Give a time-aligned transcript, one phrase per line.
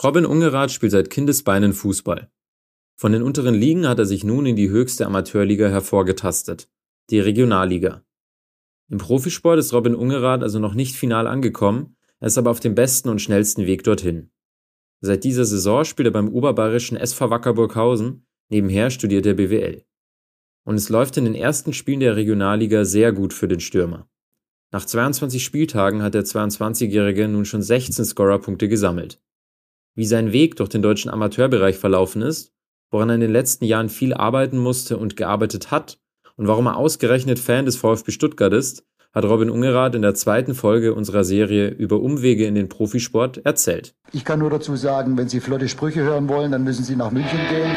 [0.00, 2.30] Robin Ungerath spielt seit Kindesbeinen Fußball.
[2.94, 6.70] Von den unteren Ligen hat er sich nun in die höchste Amateurliga hervorgetastet,
[7.10, 8.04] die Regionalliga.
[8.88, 12.76] Im Profisport ist Robin Ungerath also noch nicht final angekommen, er ist aber auf dem
[12.76, 14.30] besten und schnellsten Weg dorthin.
[15.00, 19.84] Seit dieser Saison spielt er beim oberbayerischen SV Wackerburghausen, nebenher studiert er BWL.
[20.64, 24.08] Und es läuft in den ersten Spielen der Regionalliga sehr gut für den Stürmer.
[24.70, 29.20] Nach 22 Spieltagen hat der 22-Jährige nun schon 16 Scorerpunkte gesammelt.
[29.98, 32.52] Wie sein Weg durch den deutschen Amateurbereich verlaufen ist,
[32.92, 35.98] woran er in den letzten Jahren viel arbeiten musste und gearbeitet hat
[36.36, 40.54] und warum er ausgerechnet Fan des VfB Stuttgart ist, hat Robin Ungerath in der zweiten
[40.54, 43.96] Folge unserer Serie über Umwege in den Profisport erzählt.
[44.12, 47.10] Ich kann nur dazu sagen, wenn Sie flotte Sprüche hören wollen, dann müssen Sie nach
[47.10, 47.72] München gehen.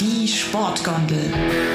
[0.00, 1.65] Die Sportgondel.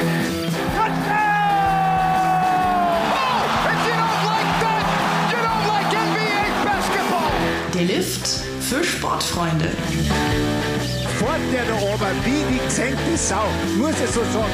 [7.88, 8.28] Lift
[8.62, 9.66] für Sportfreunde.
[11.18, 13.44] Fort der da oben wie die gesenkte Sau,
[13.78, 14.52] muss ich so sagen.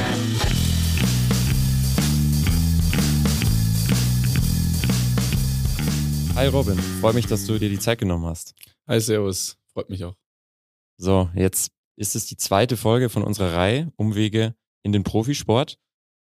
[6.36, 8.54] Hi Robin, freue mich, dass du dir die Zeit genommen hast.
[8.86, 10.14] Hi Servus, freut mich auch.
[10.96, 15.78] So, jetzt ist es die zweite Folge von unserer Reihe Umwege in den Profisport.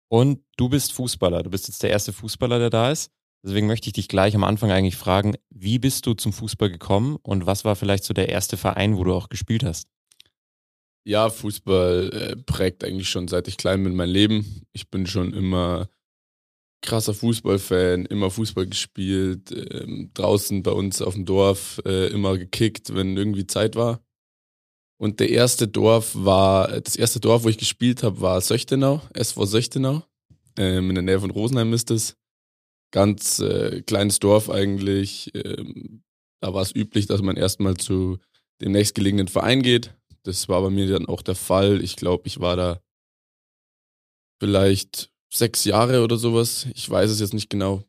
[0.07, 1.43] Und du bist Fußballer.
[1.43, 3.11] Du bist jetzt der erste Fußballer, der da ist.
[3.45, 7.17] Deswegen möchte ich dich gleich am Anfang eigentlich fragen, wie bist du zum Fußball gekommen
[7.21, 9.87] und was war vielleicht so der erste Verein, wo du auch gespielt hast?
[11.03, 14.63] Ja, Fußball äh, prägt eigentlich schon seit ich klein bin mein Leben.
[14.73, 15.89] Ich bin schon immer
[16.81, 22.95] krasser Fußballfan, immer Fußball gespielt, äh, draußen bei uns auf dem Dorf äh, immer gekickt,
[22.95, 24.03] wenn irgendwie Zeit war.
[24.97, 29.45] Und der erste Dorf war, das erste Dorf, wo ich gespielt habe, war Söchtenau, SV
[29.45, 30.01] Söchtenau.
[30.57, 32.15] Ähm, in der Nähe von Rosenheim ist es
[32.95, 35.29] ganz äh, kleines Dorf eigentlich.
[35.35, 36.01] Ähm,
[36.41, 38.19] da war es üblich, dass man erstmal zu
[38.61, 39.93] dem nächstgelegenen Verein geht.
[40.23, 41.83] Das war bei mir dann auch der Fall.
[41.83, 42.79] Ich glaube, ich war da
[44.39, 46.67] vielleicht sechs Jahre oder sowas.
[46.73, 47.83] Ich weiß es jetzt nicht genau.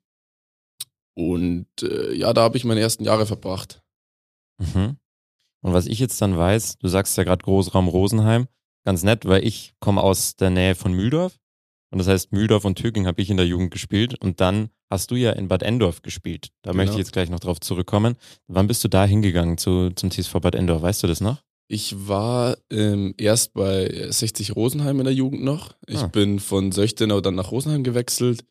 [1.14, 3.84] Und äh, ja, da habe ich meine ersten Jahre verbracht.
[4.59, 4.98] Mhm.
[5.62, 8.48] Und was ich jetzt dann weiß, du sagst ja gerade Großraum Rosenheim,
[8.84, 11.38] ganz nett, weil ich komme aus der Nähe von Mühldorf.
[11.91, 14.20] Und das heißt, Mühldorf und Tübingen habe ich in der Jugend gespielt.
[14.20, 16.48] Und dann hast du ja in Bad Endorf gespielt.
[16.62, 16.82] Da genau.
[16.82, 18.16] möchte ich jetzt gleich noch drauf zurückkommen.
[18.48, 20.82] Wann bist du da hingegangen zu, zum TSV Bad Endorf?
[20.82, 21.42] Weißt du das noch?
[21.69, 25.74] Ich war ähm, erst bei 60 Rosenheim in der Jugend noch.
[25.86, 26.06] Ich ah.
[26.06, 28.44] bin von Söchtenau dann nach Rosenheim gewechselt.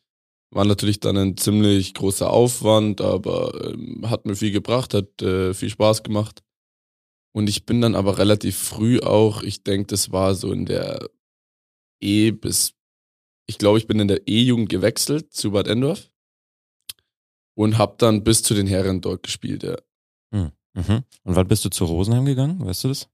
[0.50, 5.54] War natürlich dann ein ziemlich großer Aufwand, aber ähm, hat mir viel gebracht, hat äh,
[5.54, 6.42] viel Spaß gemacht.
[7.32, 11.08] Und ich bin dann aber relativ früh auch, ich denke, das war so in der
[12.00, 12.72] E bis,
[13.46, 16.10] ich glaube, ich bin in der E-Jugend gewechselt zu Bad Endorf
[17.54, 19.76] und habe dann bis zu den Herren dort gespielt, ja.
[20.32, 20.52] Hm.
[20.74, 21.04] Mhm.
[21.22, 22.64] Und wann bist du zu Rosenheim gegangen?
[22.64, 23.08] Weißt du das?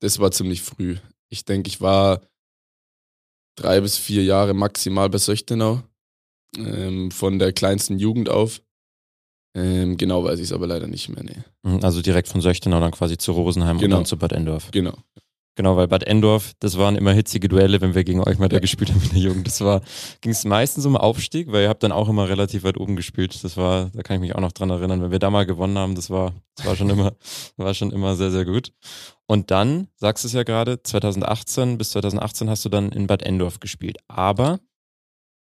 [0.00, 0.96] Das war ziemlich früh.
[1.28, 2.20] Ich denke, ich war
[3.56, 5.82] drei bis vier Jahre maximal bei Söchtenau.
[6.56, 8.62] Ähm, von der kleinsten Jugend auf.
[9.56, 11.24] Ähm, genau weiß ich es aber leider nicht mehr.
[11.24, 11.42] Nee.
[11.62, 13.96] Mhm, also direkt von Söchtenau dann quasi zu Rosenheim genau.
[13.96, 14.70] und dann zu Bad Endorf.
[14.70, 14.96] Genau.
[15.56, 18.58] Genau, weil Bad Endorf, das waren immer hitzige Duelle, wenn wir gegen euch mal da
[18.58, 19.46] gespielt haben in der Jugend.
[19.46, 19.82] Das war,
[20.20, 23.42] ging es meistens um Aufstieg, weil ihr habt dann auch immer relativ weit oben gespielt.
[23.44, 25.78] Das war, da kann ich mich auch noch dran erinnern, wenn wir da mal gewonnen
[25.78, 27.12] haben, das war, das war schon immer,
[27.56, 28.72] war schon immer sehr, sehr gut.
[29.26, 33.22] Und dann, sagst du es ja gerade, 2018 bis 2018 hast du dann in Bad
[33.22, 33.98] Endorf gespielt.
[34.08, 34.58] Aber,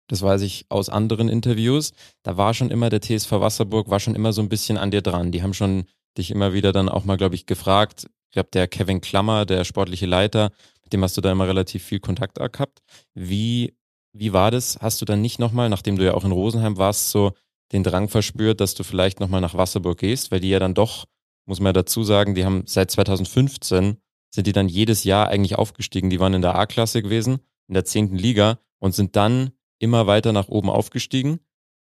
[0.09, 1.93] das weiß ich aus anderen Interviews,
[2.23, 5.01] da war schon immer der TSV Wasserburg, war schon immer so ein bisschen an dir
[5.01, 5.33] dran.
[5.33, 5.85] Die haben schon
[6.19, 9.63] dich immer wieder dann auch mal, glaube ich, gefragt, ich glaube, der Kevin Klammer, der
[9.63, 10.51] sportliche Leiter,
[10.83, 12.81] mit dem hast du da immer relativ viel Kontakt gehabt.
[13.15, 13.77] Wie,
[14.13, 14.77] wie war das?
[14.81, 17.31] Hast du dann nicht nochmal, nachdem du ja auch in Rosenheim warst, so
[17.71, 20.33] den Drang verspürt, dass du vielleicht nochmal nach Wasserburg gehst?
[20.33, 21.05] Weil die ja dann doch,
[21.47, 23.99] muss man ja dazu sagen, die haben seit 2015
[24.35, 26.11] sind die dann jedes Jahr eigentlich aufgestiegen.
[26.11, 30.33] Die waren in der A-Klasse gewesen, in der zehnten Liga und sind dann immer weiter
[30.33, 31.39] nach oben aufgestiegen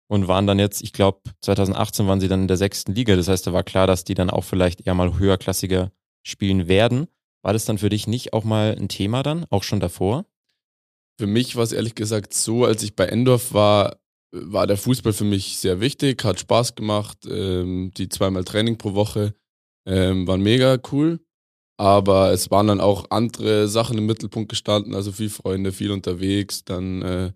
[0.06, 3.16] und waren dann jetzt, ich glaube, 2018 waren sie dann in der sechsten Liga.
[3.16, 5.92] Das heißt, da war klar, dass die dann auch vielleicht eher mal höherklassiger
[6.28, 7.06] spielen werden.
[7.42, 10.26] War das dann für dich nicht auch mal ein Thema dann, auch schon davor?
[11.18, 13.98] Für mich war es ehrlich gesagt so, als ich bei Endorf war,
[14.30, 17.18] war der Fußball für mich sehr wichtig, hat Spaß gemacht.
[17.26, 19.34] Ähm, die zweimal Training pro Woche
[19.86, 21.20] ähm, waren mega cool.
[21.80, 26.64] Aber es waren dann auch andere Sachen im Mittelpunkt gestanden, also viel Freunde, viel unterwegs,
[26.64, 27.32] dann äh,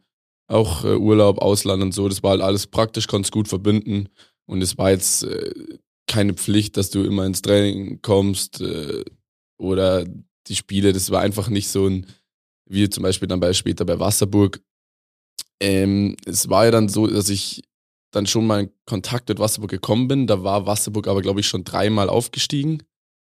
[0.49, 2.09] auch äh, Urlaub, Ausland und so.
[2.09, 4.09] Das war halt alles praktisch, konnte es gut verbinden.
[4.47, 5.79] Und es war jetzt äh,
[6.13, 9.03] keine Pflicht, dass du immer ins Training kommst äh,
[9.59, 10.05] oder
[10.47, 10.93] die Spiele.
[10.93, 12.07] Das war einfach nicht so ein,
[12.69, 14.61] wie zum Beispiel dann bei später bei Wasserburg.
[15.59, 17.63] Ähm, es war ja dann so, dass ich
[18.11, 20.27] dann schon mal in Kontakt mit Wasserburg gekommen bin.
[20.27, 22.83] Da war Wasserburg aber, glaube ich, schon dreimal aufgestiegen.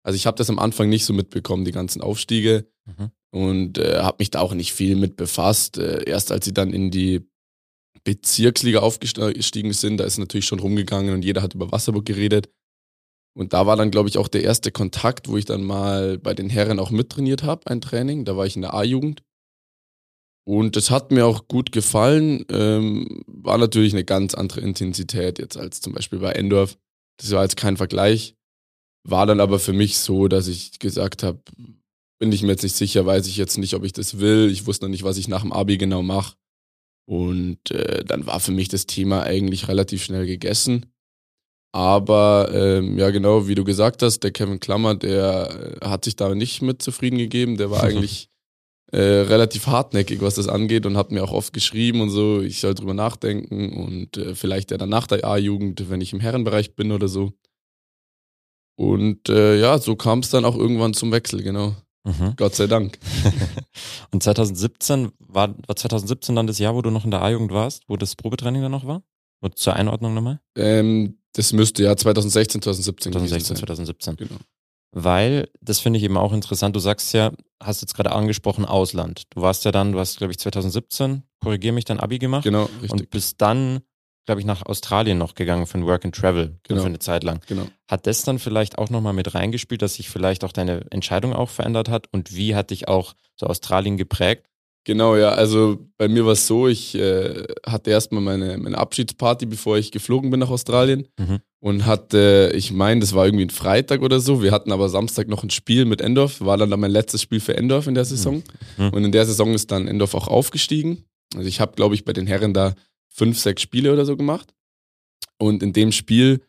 [0.03, 2.67] Also ich habe das am Anfang nicht so mitbekommen, die ganzen Aufstiege.
[2.85, 3.11] Mhm.
[3.29, 5.77] Und äh, habe mich da auch nicht viel mit befasst.
[5.77, 7.21] Äh, erst als sie dann in die
[8.03, 12.49] Bezirksliga aufgestiegen sind, da ist natürlich schon rumgegangen und jeder hat über Wasserburg geredet.
[13.33, 16.33] Und da war dann, glaube ich, auch der erste Kontakt, wo ich dann mal bei
[16.33, 18.25] den Herren auch mittrainiert habe, ein Training.
[18.25, 19.23] Da war ich in der A-Jugend.
[20.43, 22.45] Und das hat mir auch gut gefallen.
[22.49, 26.77] Ähm, war natürlich eine ganz andere Intensität jetzt als zum Beispiel bei Endorf.
[27.17, 28.35] Das war jetzt kein Vergleich.
[29.07, 31.41] War dann aber für mich so, dass ich gesagt habe,
[32.19, 34.49] bin ich mir jetzt nicht sicher, weiß ich jetzt nicht, ob ich das will.
[34.51, 36.35] Ich wusste noch nicht, was ich nach dem Abi genau mache.
[37.07, 40.85] Und äh, dann war für mich das Thema eigentlich relativ schnell gegessen.
[41.73, 46.15] Aber ähm, ja, genau, wie du gesagt hast, der Kevin Klammer, der äh, hat sich
[46.15, 47.57] da nicht mit zufrieden gegeben.
[47.57, 48.29] Der war eigentlich
[48.91, 52.59] äh, relativ hartnäckig, was das angeht und hat mir auch oft geschrieben und so, ich
[52.59, 56.75] soll drüber nachdenken und äh, vielleicht ja dann nach der A-Jugend, wenn ich im Herrenbereich
[56.75, 57.31] bin oder so.
[58.75, 61.75] Und äh, ja, so kam es dann auch irgendwann zum Wechsel, genau.
[62.03, 62.33] Mhm.
[62.35, 62.97] Gott sei Dank.
[64.11, 67.83] Und 2017, war, war 2017 dann das Jahr, wo du noch in der A-Jugend warst,
[67.87, 69.03] wo das Probetraining dann noch war?
[69.41, 70.39] Und zur Einordnung nochmal?
[70.55, 73.65] Ähm, das müsste ja 2016, 2017 gewesen 2016, sein.
[73.65, 74.15] 2017.
[74.17, 74.39] Genau.
[74.93, 77.31] Weil, das finde ich eben auch interessant, du sagst ja,
[77.63, 79.23] hast jetzt gerade angesprochen, Ausland.
[79.29, 82.43] Du warst ja dann, du hast, glaube ich, 2017, korrigier mich, dein Abi gemacht.
[82.43, 82.91] Genau, richtig.
[82.91, 83.79] Und bist dann,
[84.25, 86.81] glaube ich, nach Australien noch gegangen für ein Work and Travel Genau.
[86.81, 87.39] für eine Zeit lang.
[87.47, 87.67] genau.
[87.89, 91.49] Hat das dann vielleicht auch nochmal mit reingespielt, dass sich vielleicht auch deine Entscheidung auch
[91.49, 92.07] verändert hat?
[92.11, 94.45] Und wie hat dich auch so Australien geprägt?
[94.83, 95.29] Genau, ja.
[95.29, 99.91] Also bei mir war es so, ich äh, hatte erstmal meine, meine Abschiedsparty, bevor ich
[99.91, 101.07] geflogen bin nach Australien.
[101.19, 101.39] Mhm.
[101.59, 104.41] Und hatte, ich meine, das war irgendwie ein Freitag oder so.
[104.41, 106.41] Wir hatten aber Samstag noch ein Spiel mit Endorf.
[106.41, 108.41] War dann, dann mein letztes Spiel für Endorf in der Saison.
[108.77, 108.89] Mhm.
[108.89, 111.05] Und in der Saison ist dann Endorf auch aufgestiegen.
[111.35, 112.73] Also ich habe, glaube ich, bei den Herren da
[113.09, 114.53] fünf, sechs Spiele oder so gemacht.
[115.37, 116.41] Und in dem Spiel,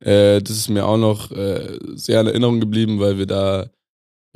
[0.00, 3.70] äh, das ist mir auch noch äh, sehr in Erinnerung geblieben, weil wir da,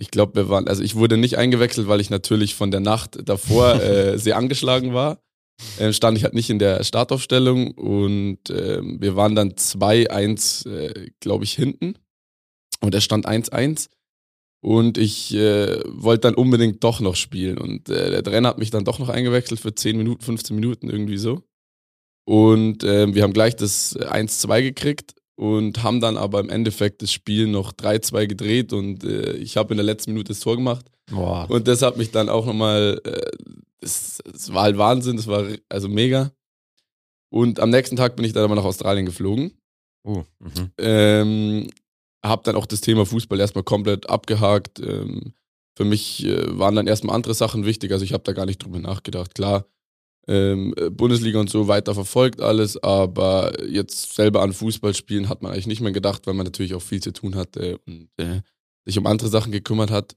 [0.03, 3.21] ich glaube, wir waren, also ich wurde nicht eingewechselt, weil ich natürlich von der Nacht
[3.25, 5.21] davor äh, sehr angeschlagen war.
[5.79, 11.11] Äh, stand ich halt nicht in der Startaufstellung und ähm, wir waren dann 2-1, äh,
[11.21, 11.95] glaube ich, hinten.
[12.81, 13.89] Und er stand 1-1.
[14.61, 17.59] Und ich äh, wollte dann unbedingt doch noch spielen.
[17.59, 20.91] Und äh, der Trainer hat mich dann doch noch eingewechselt für 10 Minuten, 15 Minuten
[20.91, 21.45] irgendwie so.
[22.25, 27.11] Und äh, wir haben gleich das 1-2 gekriegt und haben dann aber im Endeffekt das
[27.11, 30.87] Spiel noch 3-2 gedreht und äh, ich habe in der letzten Minute das Tor gemacht.
[31.11, 31.51] Boah.
[31.51, 33.29] Und das hat mich dann auch nochmal, äh,
[33.81, 36.31] es, es war halt Wahnsinn, das war also mega.
[37.29, 39.59] Und am nächsten Tag bin ich dann aber nach Australien geflogen.
[40.07, 40.71] Uh, mhm.
[40.79, 41.71] Ähm,
[42.25, 44.79] hab dann auch das Thema Fußball erstmal komplett abgehakt.
[44.79, 45.33] Ähm,
[45.77, 48.63] für mich äh, waren dann erstmal andere Sachen wichtig, also ich habe da gar nicht
[48.63, 49.35] drüber nachgedacht.
[49.35, 49.67] Klar,
[50.29, 55.43] ähm, äh, Bundesliga und so weiter verfolgt alles, aber jetzt selber an Fußball spielen hat
[55.43, 58.41] man eigentlich nicht mehr gedacht, weil man natürlich auch viel zu tun hatte und äh,
[58.85, 60.17] sich um andere Sachen gekümmert hat.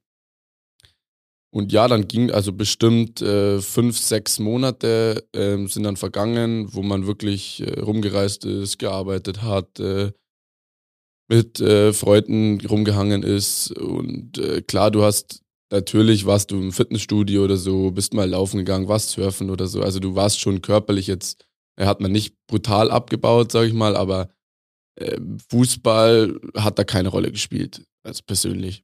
[1.52, 6.84] Und ja, dann ging also bestimmt äh, fünf, sechs Monate ähm, sind dann vergangen, wo
[6.84, 10.12] man wirklich äh, rumgereist ist, gearbeitet hat, äh,
[11.30, 13.72] mit äh, Freunden rumgehangen ist.
[13.72, 15.45] Und äh, klar, du hast
[15.76, 19.82] natürlich warst du im Fitnessstudio oder so, bist mal laufen gegangen, warst surfen oder so.
[19.82, 21.46] Also du warst schon körperlich jetzt,
[21.76, 24.30] er hat man nicht brutal abgebaut, sag ich mal, aber
[24.96, 25.20] äh,
[25.50, 28.84] Fußball hat da keine Rolle gespielt, also persönlich.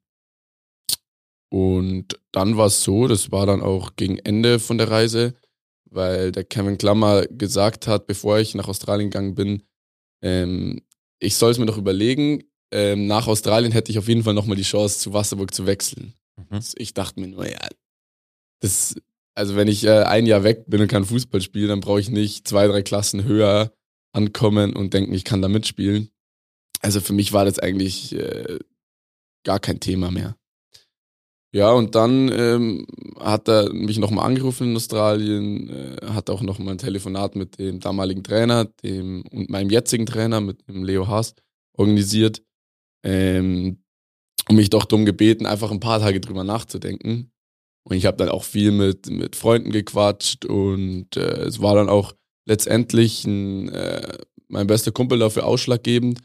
[1.49, 5.33] Und dann war es so, das war dann auch gegen Ende von der Reise,
[5.89, 9.63] weil der Kevin Klammer gesagt hat, bevor ich nach Australien gegangen bin,
[10.21, 10.81] ähm,
[11.19, 12.43] ich soll es mir doch überlegen,
[12.73, 16.13] ähm, nach Australien hätte ich auf jeden Fall nochmal die Chance, zu Wasserburg zu wechseln.
[16.51, 16.59] Mhm.
[16.75, 17.67] Ich dachte mir nur, ja,
[18.59, 18.95] das,
[19.33, 22.09] also wenn ich äh, ein Jahr weg bin und kann Fußball spielen, dann brauche ich
[22.09, 23.73] nicht zwei, drei Klassen höher
[24.13, 26.09] ankommen und denken, ich kann da mitspielen.
[26.81, 28.59] Also für mich war das eigentlich äh,
[29.43, 30.35] gar kein Thema mehr.
[31.53, 32.87] Ja, und dann ähm,
[33.19, 37.81] hat er mich nochmal angerufen in Australien, äh, hat auch nochmal ein Telefonat mit dem
[37.81, 41.35] damaligen Trainer dem, und meinem jetzigen Trainer, mit dem Leo Haas,
[41.73, 42.41] organisiert.
[43.03, 43.80] Ähm,
[44.51, 47.31] und mich doch darum gebeten, einfach ein paar Tage drüber nachzudenken.
[47.87, 51.87] Und ich habe dann auch viel mit, mit Freunden gequatscht und äh, es war dann
[51.87, 52.13] auch
[52.45, 54.17] letztendlich ein, äh,
[54.49, 56.19] mein bester Kumpel dafür ausschlaggebend,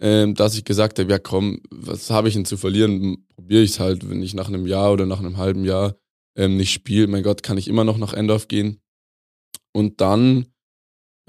[0.00, 3.26] ähm, dass ich gesagt habe, ja komm, was habe ich denn zu verlieren?
[3.34, 5.96] Probiere ich es halt, wenn ich nach einem Jahr oder nach einem halben Jahr
[6.36, 7.06] ähm, nicht spiele.
[7.06, 8.78] Mein Gott, kann ich immer noch nach Endorf gehen.
[9.72, 10.48] Und dann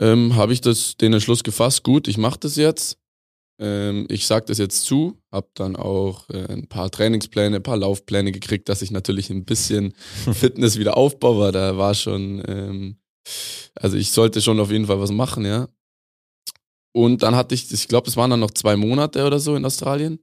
[0.01, 2.99] ähm, habe ich das, den Entschluss gefasst, gut, ich mache das jetzt.
[3.59, 7.77] Ähm, ich sage das jetzt zu, habe dann auch äh, ein paar Trainingspläne, ein paar
[7.77, 9.93] Laufpläne gekriegt, dass ich natürlich ein bisschen
[10.33, 12.97] Fitness wieder aufbaue, weil da war schon, ähm,
[13.75, 15.67] also ich sollte schon auf jeden Fall was machen, ja.
[16.93, 19.65] und dann hatte ich, ich glaube, es waren dann noch zwei Monate oder so in
[19.65, 20.19] Australien.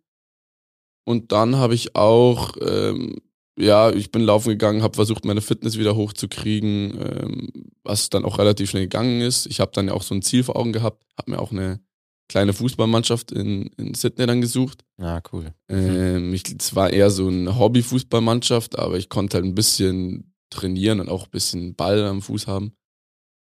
[1.04, 3.16] Und dann habe ich auch, ähm,
[3.58, 7.48] ja, ich bin laufen gegangen, habe versucht, meine Fitness wieder hochzukriegen, ähm,
[7.82, 9.46] was dann auch relativ schnell gegangen ist.
[9.46, 11.80] Ich habe dann ja auch so ein Ziel vor Augen gehabt, habe mir auch eine
[12.28, 14.84] kleine Fußballmannschaft in, in Sydney dann gesucht.
[14.98, 15.52] Ah, cool.
[15.68, 21.00] Ähm, ich, es war eher so eine Hobby-Fußballmannschaft, aber ich konnte halt ein bisschen trainieren
[21.00, 22.72] und auch ein bisschen Ball am Fuß haben.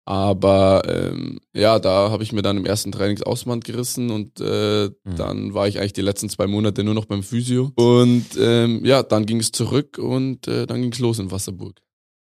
[0.05, 5.15] Aber ähm, ja, da habe ich mir dann im ersten Trainingsausband gerissen und äh, Mhm.
[5.15, 7.71] dann war ich eigentlich die letzten zwei Monate nur noch beim Physio.
[7.75, 11.79] Und ähm, ja, dann ging es zurück und äh, dann ging es los in Wasserburg.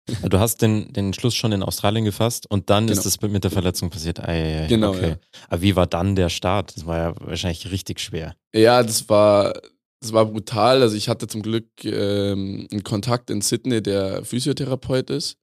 [0.31, 2.99] Du hast den, den Schluss schon in Australien gefasst und dann Genau.
[2.99, 4.21] ist es mit der Verletzung passiert.
[4.21, 4.67] Ei, ei.
[4.69, 5.09] Genau, Okay.
[5.11, 5.17] ja.
[5.49, 6.77] Aber wie war dann der Start?
[6.77, 8.37] Das war ja wahrscheinlich richtig schwer.
[8.55, 9.53] Ja, das war,
[10.01, 10.83] das war brutal.
[10.83, 15.37] Also ich hatte zum Glück ähm, einen Kontakt in Sydney, der Physiotherapeut ist.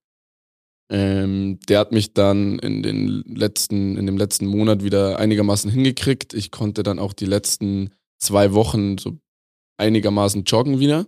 [0.91, 6.33] Ähm, der hat mich dann in den letzten, in dem letzten Monat wieder einigermaßen hingekriegt.
[6.33, 7.89] Ich konnte dann auch die letzten
[8.19, 9.17] zwei Wochen so
[9.77, 11.07] einigermaßen joggen wieder.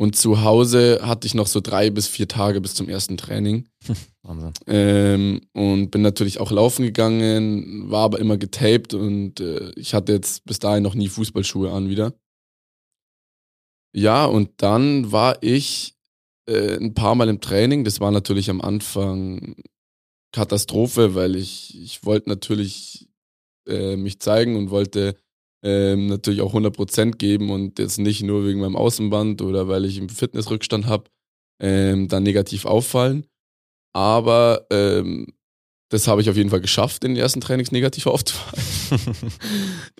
[0.00, 3.68] Und zu Hause hatte ich noch so drei bis vier Tage bis zum ersten Training.
[4.22, 4.52] Wahnsinn.
[4.68, 10.12] Ähm, und bin natürlich auch laufen gegangen, war aber immer getaped und äh, ich hatte
[10.12, 12.14] jetzt bis dahin noch nie Fußballschuhe an wieder.
[13.92, 15.96] Ja, und dann war ich
[16.46, 17.82] äh, ein paar Mal im Training.
[17.82, 19.56] Das war natürlich am Anfang
[20.32, 23.08] Katastrophe, weil ich, ich wollte natürlich
[23.66, 25.16] äh, mich zeigen und wollte
[25.62, 29.98] ähm, natürlich auch 100% geben und jetzt nicht nur wegen meinem Außenband oder weil ich
[29.98, 31.04] im Fitnessrückstand habe,
[31.60, 33.26] ähm, dann negativ auffallen.
[33.92, 35.26] Aber ähm,
[35.90, 39.14] das habe ich auf jeden Fall geschafft, in den ersten Trainings negativ aufzufallen.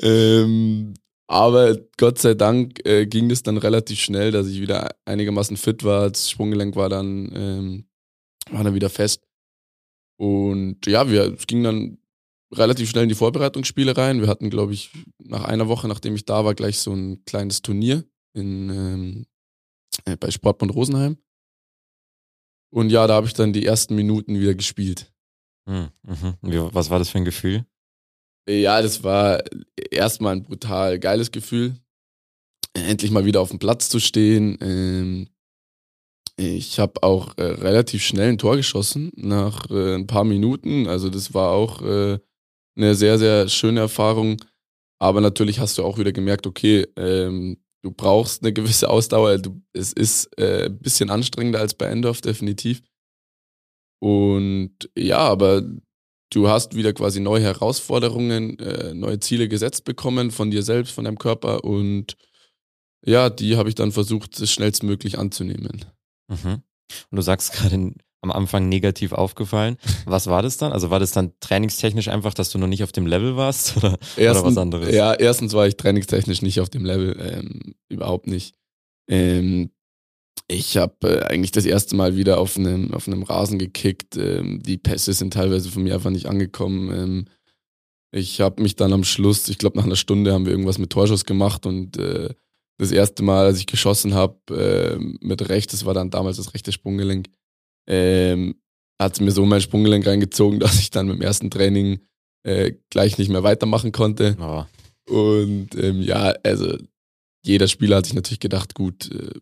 [0.00, 0.94] ähm,
[1.30, 5.84] aber Gott sei Dank äh, ging das dann relativ schnell, dass ich wieder einigermaßen fit
[5.84, 6.10] war.
[6.10, 7.88] Das Sprunggelenk war dann, ähm,
[8.50, 9.26] war dann wieder fest.
[10.18, 11.98] Und ja, wir, es ging dann
[12.54, 14.20] relativ schnell in die Vorbereitungsspiele rein.
[14.20, 17.62] Wir hatten, glaube ich, nach einer Woche, nachdem ich da war, gleich so ein kleines
[17.62, 19.26] Turnier in, ähm,
[20.04, 21.18] äh, bei Sportbund Rosenheim.
[22.70, 25.12] Und ja, da habe ich dann die ersten Minuten wieder gespielt.
[25.68, 26.34] Hm, mhm.
[26.72, 27.66] Was war das für ein Gefühl?
[28.48, 29.42] Ja, das war
[29.90, 31.78] erstmal ein brutal geiles Gefühl,
[32.72, 34.56] endlich mal wieder auf dem Platz zu stehen.
[34.62, 35.28] Ähm,
[36.36, 40.86] ich habe auch äh, relativ schnell ein Tor geschossen nach äh, ein paar Minuten.
[40.86, 42.20] Also das war auch äh,
[42.78, 44.42] eine sehr, sehr schöne Erfahrung.
[45.00, 49.38] Aber natürlich hast du auch wieder gemerkt, okay, ähm, du brauchst eine gewisse Ausdauer.
[49.38, 52.82] Du, es ist äh, ein bisschen anstrengender als bei Endorf, definitiv.
[54.00, 55.62] Und ja, aber
[56.30, 61.04] du hast wieder quasi neue Herausforderungen, äh, neue Ziele gesetzt bekommen von dir selbst, von
[61.04, 61.64] deinem Körper.
[61.64, 62.16] Und
[63.04, 65.84] ja, die habe ich dann versucht, schnellstmöglich anzunehmen.
[66.28, 66.62] Mhm.
[67.10, 69.76] Und du sagst gerade am Anfang negativ aufgefallen.
[70.06, 70.72] Was war das dann?
[70.72, 73.98] Also war das dann trainingstechnisch einfach, dass du noch nicht auf dem Level warst oder,
[74.16, 74.94] oder was anderes?
[74.94, 78.54] Ja, erstens war ich trainingstechnisch nicht auf dem Level, ähm, überhaupt nicht.
[79.08, 79.70] Ähm,
[80.48, 84.16] ich habe äh, eigentlich das erste Mal wieder auf einem, auf einem Rasen gekickt.
[84.16, 86.92] Ähm, die Pässe sind teilweise von mir einfach nicht angekommen.
[86.92, 87.24] Ähm,
[88.10, 90.90] ich habe mich dann am Schluss, ich glaube nach einer Stunde haben wir irgendwas mit
[90.90, 92.30] Torschuss gemacht und äh,
[92.78, 96.54] das erste Mal, als ich geschossen habe äh, mit rechts, das war dann damals das
[96.54, 97.26] rechte Sprunggelenk,
[97.88, 98.54] ähm,
[99.00, 102.00] hat es mir so mein Sprunggelenk reingezogen, dass ich dann beim ersten Training
[102.44, 104.36] äh, gleich nicht mehr weitermachen konnte.
[104.40, 104.64] Oh,
[105.12, 106.76] Und ähm, ja, also
[107.44, 109.38] jeder Spieler hat sich natürlich gedacht, gut, äh,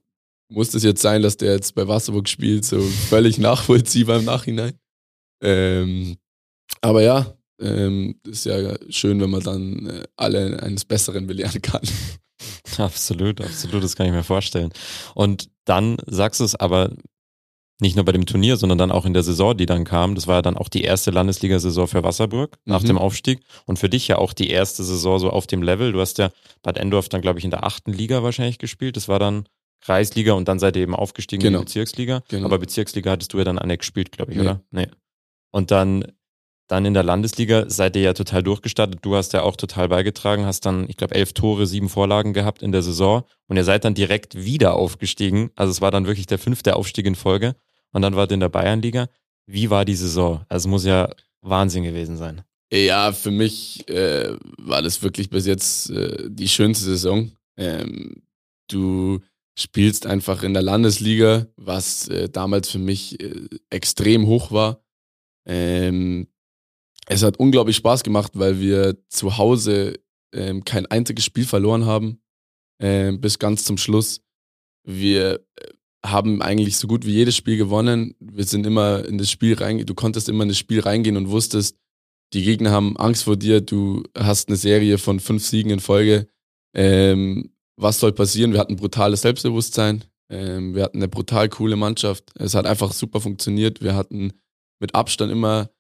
[0.49, 4.75] muss das jetzt sein, dass der jetzt bei Wasserburg spielt, so völlig nachvollziehbar im Nachhinein.
[5.43, 6.17] Ähm,
[6.81, 11.83] aber ja, ähm, ist ja schön, wenn man dann äh, alle eines Besseren belehren kann.
[12.79, 14.73] absolut, absolut, das kann ich mir vorstellen.
[15.15, 16.93] Und dann sagst du es aber
[17.81, 20.15] nicht nur bei dem Turnier, sondern dann auch in der Saison, die dann kam.
[20.15, 22.87] Das war ja dann auch die erste Landesliga-Saison für Wasserburg nach Mhm.
[22.87, 23.41] dem Aufstieg.
[23.67, 25.93] Und für dich ja auch die erste Saison so auf dem Level.
[25.93, 26.31] Du hast ja
[26.63, 28.97] Bad Endorf dann, glaube ich, in der achten Liga wahrscheinlich gespielt.
[28.97, 29.47] Das war dann
[29.83, 31.59] Kreisliga und dann seid ihr eben aufgestiegen in Genau.
[31.61, 32.23] die Bezirksliga.
[32.29, 32.47] Genau.
[32.47, 34.45] Aber Bezirksliga hattest du ja dann nicht gespielt, glaube ich, Nee.
[34.45, 34.61] oder?
[34.71, 34.89] Nee.
[35.51, 36.05] Und dann,
[36.69, 39.01] dann in der Landesliga seid ihr ja total durchgestartet.
[39.03, 42.63] Du hast ja auch total beigetragen, hast dann, ich glaube, elf Tore, sieben Vorlagen gehabt
[42.63, 45.51] in der Saison und ihr seid dann direkt wieder aufgestiegen.
[45.55, 47.55] Also es war dann wirklich der fünfte Aufstieg in Folge
[47.93, 49.09] und dann wart ihr in der Bayernliga.
[49.47, 50.45] Wie war die Saison?
[50.49, 51.09] Also es muss ja
[51.41, 52.43] Wahnsinn gewesen sein.
[52.73, 57.31] Ja, für mich äh, war das wirklich bis jetzt äh, die schönste Saison.
[57.57, 58.23] Ähm,
[58.69, 59.21] du
[59.57, 64.83] spielst einfach in der Landesliga, was äh, damals für mich äh, extrem hoch war.
[65.47, 66.27] Ähm,
[67.09, 69.95] es hat unglaublich Spaß gemacht, weil wir zu Hause
[70.35, 72.21] ähm, kein einziges Spiel verloren haben,
[72.81, 74.21] ähm, bis ganz zum Schluss.
[74.85, 75.69] Wir äh,
[76.05, 78.15] haben eigentlich so gut wie jedes Spiel gewonnen.
[78.21, 81.31] Wir sind immer in das Spiel rein, du konntest immer in das Spiel reingehen und
[81.31, 81.77] wusstest,
[82.33, 86.29] die Gegner haben Angst vor dir, du hast eine Serie von fünf Siegen in Folge.
[86.75, 88.53] Ähm, was soll passieren?
[88.53, 92.33] Wir hatten brutales Selbstbewusstsein, ähm, wir hatten eine brutal coole Mannschaft.
[92.35, 93.81] Es hat einfach super funktioniert.
[93.81, 94.33] Wir hatten
[94.81, 95.71] mit Abstand immer,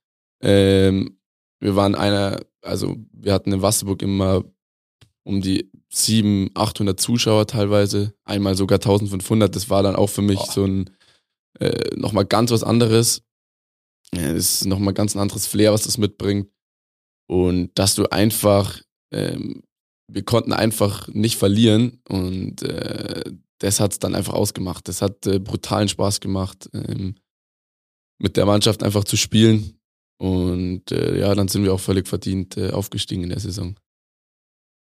[0.40, 1.18] ähm,
[1.60, 4.44] wir waren einer, also wir hatten in Wasserburg immer
[5.24, 9.54] um die 700, 800 Zuschauer teilweise, einmal sogar 1500.
[9.54, 10.50] Das war dann auch für mich oh.
[10.50, 10.90] so ein
[11.58, 13.22] äh, nochmal ganz was anderes.
[14.14, 16.48] Ja, das ist nochmal ganz ein anderes Flair, was das mitbringt.
[17.28, 18.80] Und dass du einfach,
[19.12, 19.62] ähm,
[20.08, 23.24] wir konnten einfach nicht verlieren und äh,
[23.58, 24.86] das hat es dann einfach ausgemacht.
[24.86, 27.16] Das hat äh, brutalen Spaß gemacht, ähm,
[28.18, 29.75] mit der Mannschaft einfach zu spielen.
[30.18, 33.76] Und äh, ja, dann sind wir auch völlig verdient äh, aufgestiegen in der Saison.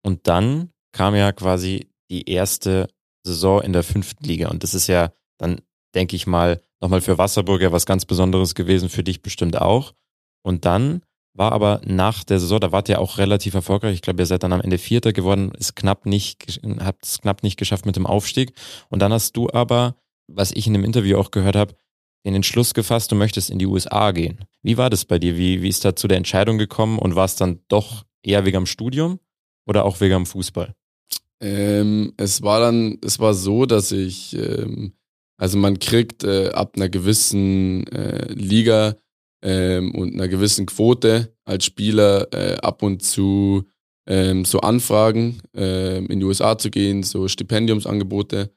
[0.02, 2.88] Und dann kam ja quasi die erste
[3.22, 4.48] Saison in der fünften Liga.
[4.48, 5.60] Und das ist ja dann,
[5.94, 9.94] denke ich mal, nochmal für Wasserburg was ganz Besonderes gewesen, für dich bestimmt auch.
[10.42, 11.02] Und dann
[11.34, 13.94] war aber nach der Saison, da wart ihr auch relativ erfolgreich.
[13.94, 17.42] Ich glaube, ihr seid dann am Ende Vierter geworden, ist knapp nicht, habt es knapp
[17.42, 18.52] nicht geschafft mit dem Aufstieg.
[18.88, 19.94] Und dann hast du aber,
[20.26, 21.74] was ich in dem Interview auch gehört habe,
[22.24, 24.44] den Entschluss gefasst, du möchtest in die USA gehen.
[24.62, 25.36] Wie war das bei dir?
[25.36, 28.58] Wie, wie ist da zu der Entscheidung gekommen und war es dann doch eher wegen
[28.58, 29.20] am Studium
[29.66, 30.74] oder auch wegen am Fußball?
[31.40, 34.92] Ähm, es war dann, es war so, dass ich, ähm,
[35.38, 38.96] also man kriegt äh, ab einer gewissen äh, Liga
[39.42, 43.64] ähm, und einer gewissen Quote als Spieler äh, ab und zu
[44.06, 48.50] ähm, so Anfragen, ähm, in die USA zu gehen, so Stipendiumsangebote.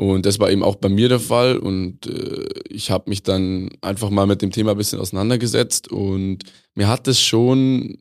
[0.00, 1.58] Und das war eben auch bei mir der Fall.
[1.58, 5.92] Und äh, ich habe mich dann einfach mal mit dem Thema ein bisschen auseinandergesetzt.
[5.92, 7.98] Und mir hat es schon,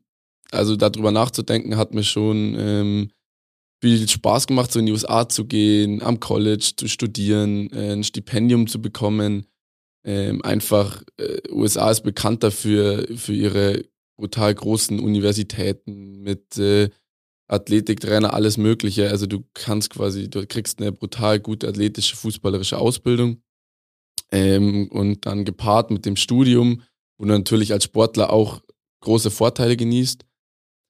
[0.50, 3.10] also darüber nachzudenken, hat mir schon ähm,
[3.82, 8.06] viel Spaß gemacht, so in die USA zu gehen, am College zu studieren, äh, ein
[8.06, 9.46] Stipendium zu bekommen.
[10.06, 13.84] Ähm, einfach, äh, USA ist bekannt dafür, für ihre
[14.16, 16.92] brutal großen Universitäten mit äh,
[17.50, 19.10] Athletiktrainer, alles Mögliche.
[19.10, 23.42] Also du kannst quasi, du kriegst eine brutal gute athletische, fußballerische Ausbildung.
[24.32, 26.84] Ähm, und dann gepaart mit dem Studium,
[27.18, 28.62] wo du natürlich als Sportler auch
[29.02, 30.24] große Vorteile genießt.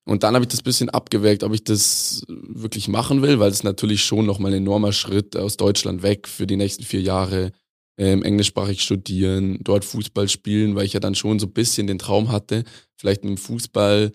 [0.05, 3.63] Und dann habe ich das bisschen abgewägt, ob ich das wirklich machen will, weil es
[3.63, 7.51] natürlich schon nochmal ein enormer Schritt aus Deutschland weg für die nächsten vier Jahre
[7.97, 11.99] ähm, englischsprachig studieren, dort Fußball spielen, weil ich ja dann schon so ein bisschen den
[11.99, 12.63] Traum hatte,
[12.95, 14.11] vielleicht mit dem Fußball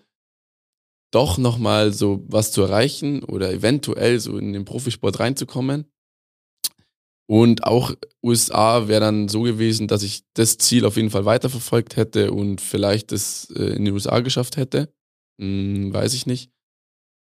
[1.15, 5.85] doch nochmal so was zu erreichen oder eventuell so in den Profisport reinzukommen.
[7.27, 11.95] Und auch USA wäre dann so gewesen, dass ich das Ziel auf jeden Fall weiterverfolgt
[11.95, 14.93] hätte und vielleicht es äh, in den USA geschafft hätte.
[15.41, 16.51] Hm, weiß ich nicht.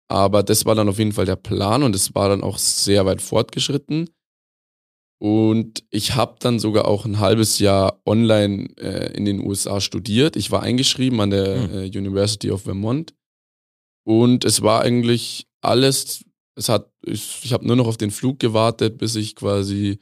[0.09, 3.07] Aber das war dann auf jeden Fall der Plan und es war dann auch sehr
[3.07, 4.11] weit fortgeschritten.
[5.20, 10.35] Und ich habe dann sogar auch ein halbes Jahr online äh, in den USA studiert.
[10.35, 11.74] Ich war eingeschrieben an der mhm.
[11.74, 13.14] äh, University of Vermont.
[14.05, 16.25] Und es war eigentlich alles,
[16.57, 20.01] es hat, ich, ich habe nur noch auf den Flug gewartet, bis ich quasi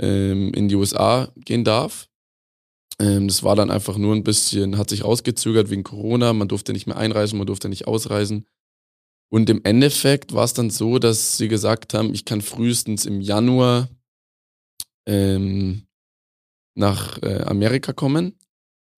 [0.00, 2.08] ähm, in die USA gehen darf.
[3.00, 6.32] Ähm, das war dann einfach nur ein bisschen, hat sich ausgezögert wegen Corona.
[6.32, 8.46] Man durfte nicht mehr einreisen, man durfte nicht ausreisen.
[9.30, 13.20] Und im Endeffekt war es dann so, dass sie gesagt haben, ich kann frühestens im
[13.20, 13.88] Januar
[15.06, 15.86] ähm,
[16.74, 18.38] nach äh, Amerika kommen.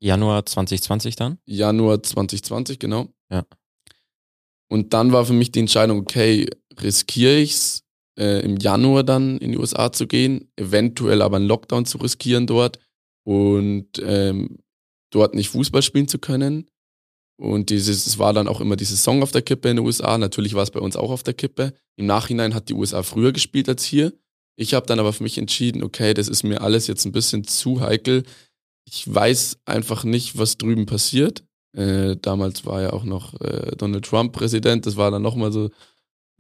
[0.01, 1.39] Januar 2020 dann?
[1.45, 3.09] Januar 2020, genau.
[3.31, 3.47] Ja.
[4.71, 6.49] Und dann war für mich die Entscheidung, okay,
[6.81, 7.85] riskiere ich es,
[8.19, 12.47] äh, im Januar dann in die USA zu gehen, eventuell aber einen Lockdown zu riskieren
[12.47, 12.79] dort
[13.27, 14.59] und ähm,
[15.11, 16.69] dort nicht Fußball spielen zu können.
[17.37, 20.19] Und dieses, es war dann auch immer die Saison auf der Kippe in den USA.
[20.19, 21.75] Natürlich war es bei uns auch auf der Kippe.
[21.97, 24.13] Im Nachhinein hat die USA früher gespielt als hier.
[24.57, 27.43] Ich habe dann aber für mich entschieden, okay, das ist mir alles jetzt ein bisschen
[27.45, 28.23] zu heikel.
[28.87, 31.45] Ich weiß einfach nicht, was drüben passiert.
[31.75, 34.87] Äh, damals war ja auch noch äh, Donald Trump Präsident.
[34.87, 35.71] Das war dann nochmal so,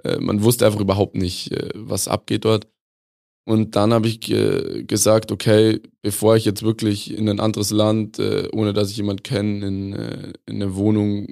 [0.04, 2.68] äh, man wusste einfach überhaupt nicht, äh, was abgeht dort.
[3.46, 8.48] Und dann habe ich gesagt, okay, bevor ich jetzt wirklich in ein anderes Land, äh,
[8.52, 9.92] ohne dass ich jemand kenne, in,
[10.46, 11.26] in eine Wohnung,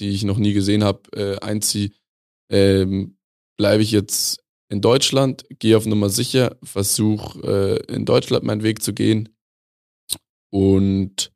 [0.00, 1.90] die ich noch nie gesehen habe, einziehe,
[2.50, 3.18] ähm,
[3.58, 8.94] bleibe ich jetzt in Deutschland, gehe auf Nummer sicher, versuche in Deutschland meinen Weg zu
[8.94, 9.28] gehen.
[10.50, 11.30] Und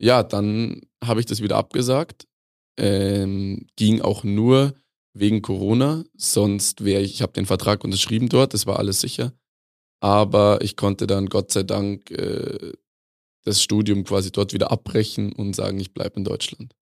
[0.00, 2.26] ja, dann habe ich das wieder abgesagt.
[2.78, 4.74] Ähm, ging auch nur
[5.14, 9.32] wegen Corona, sonst wäre ich, ich habe den Vertrag unterschrieben dort, das war alles sicher.
[10.00, 12.72] Aber ich konnte dann Gott sei Dank äh,
[13.44, 16.74] das Studium quasi dort wieder abbrechen und sagen, ich bleibe in Deutschland.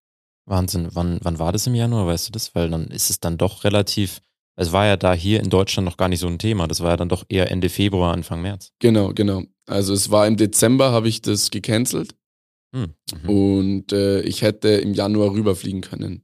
[0.44, 0.88] Wahnsinn.
[0.92, 2.54] Wann, wann war das im Januar, weißt du das?
[2.54, 4.20] Weil dann ist es dann doch relativ
[4.56, 6.66] es war ja da hier in Deutschland noch gar nicht so ein Thema.
[6.66, 8.72] Das war ja dann doch eher Ende Februar, Anfang März.
[8.78, 9.42] Genau, genau.
[9.66, 12.14] Also es war im Dezember, habe ich das gecancelt.
[12.74, 12.94] Hm.
[13.22, 13.28] Mhm.
[13.28, 16.22] Und äh, ich hätte im Januar rüberfliegen können.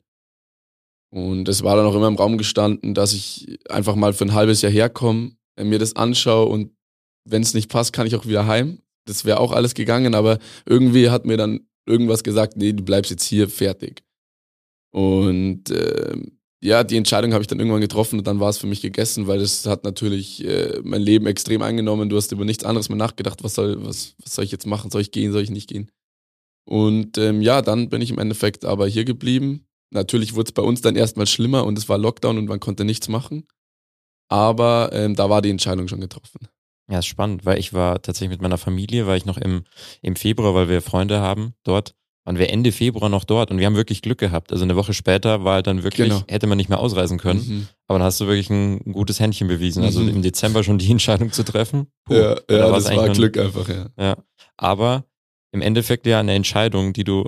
[1.11, 4.33] Und es war dann auch immer im Raum gestanden, dass ich einfach mal für ein
[4.33, 6.73] halbes Jahr herkomme, äh, mir das anschaue und
[7.25, 8.81] wenn es nicht passt, kann ich auch wieder heim.
[9.07, 13.11] Das wäre auch alles gegangen, aber irgendwie hat mir dann irgendwas gesagt, nee, du bleibst
[13.11, 14.03] jetzt hier fertig.
[14.93, 16.17] Und äh,
[16.63, 19.27] ja, die Entscheidung habe ich dann irgendwann getroffen und dann war es für mich gegessen,
[19.27, 22.09] weil das hat natürlich äh, mein Leben extrem eingenommen.
[22.09, 24.91] Du hast über nichts anderes mehr nachgedacht, was soll, was, was soll ich jetzt machen?
[24.91, 25.91] Soll ich gehen, soll ich nicht gehen?
[26.65, 29.67] Und ähm, ja, dann bin ich im Endeffekt aber hier geblieben.
[29.91, 32.85] Natürlich wurde es bei uns dann erstmal schlimmer und es war Lockdown und man konnte
[32.85, 33.47] nichts machen.
[34.29, 36.49] Aber ähm, da war die Entscheidung schon getroffen.
[36.91, 39.65] Ja, ist spannend, weil ich war tatsächlich mit meiner Familie, war ich noch im,
[40.01, 41.95] im Februar, weil wir Freunde haben dort,
[42.25, 44.53] waren wir Ende Februar noch dort und wir haben wirklich Glück gehabt.
[44.53, 46.23] Also eine Woche später war halt dann wirklich, Genau.
[46.29, 47.69] hätte man nicht mehr ausreisen können, Mhm.
[47.87, 49.85] aber dann hast du wirklich ein gutes Händchen bewiesen.
[49.85, 50.09] Also Mhm.
[50.09, 51.87] im Dezember schon die Entscheidung zu treffen.
[52.05, 53.87] Puh, Ja, ja das war Glück einfach, ja.
[53.99, 54.17] Ja,
[54.57, 55.05] aber
[55.53, 57.25] im Endeffekt ja eine Entscheidung, die du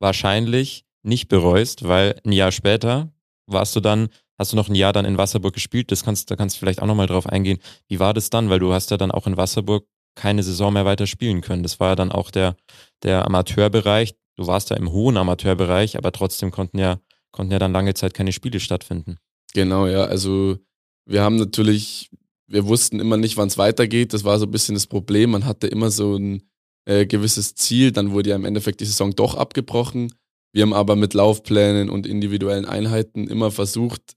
[0.00, 3.12] wahrscheinlich nicht bereust, weil ein Jahr später
[3.46, 5.90] warst du dann, hast du noch ein Jahr dann in Wasserburg gespielt.
[5.90, 7.58] Das kannst, da kannst du vielleicht auch nochmal drauf eingehen.
[7.88, 8.50] Wie war das dann?
[8.50, 11.62] Weil du hast ja dann auch in Wasserburg keine Saison mehr weiter spielen können.
[11.62, 12.56] Das war ja dann auch der,
[13.02, 14.14] der Amateurbereich.
[14.36, 18.14] Du warst ja im hohen Amateurbereich, aber trotzdem konnten ja, konnten ja dann lange Zeit
[18.14, 19.18] keine Spiele stattfinden.
[19.54, 20.04] Genau, ja.
[20.04, 20.58] Also
[21.06, 22.10] wir haben natürlich,
[22.48, 24.12] wir wussten immer nicht, wann es weitergeht.
[24.12, 25.30] Das war so ein bisschen das Problem.
[25.30, 26.47] Man hatte immer so ein
[26.88, 27.92] äh, gewisses Ziel.
[27.92, 30.12] Dann wurde ja im Endeffekt die Saison doch abgebrochen.
[30.52, 34.16] Wir haben aber mit Laufplänen und individuellen Einheiten immer versucht,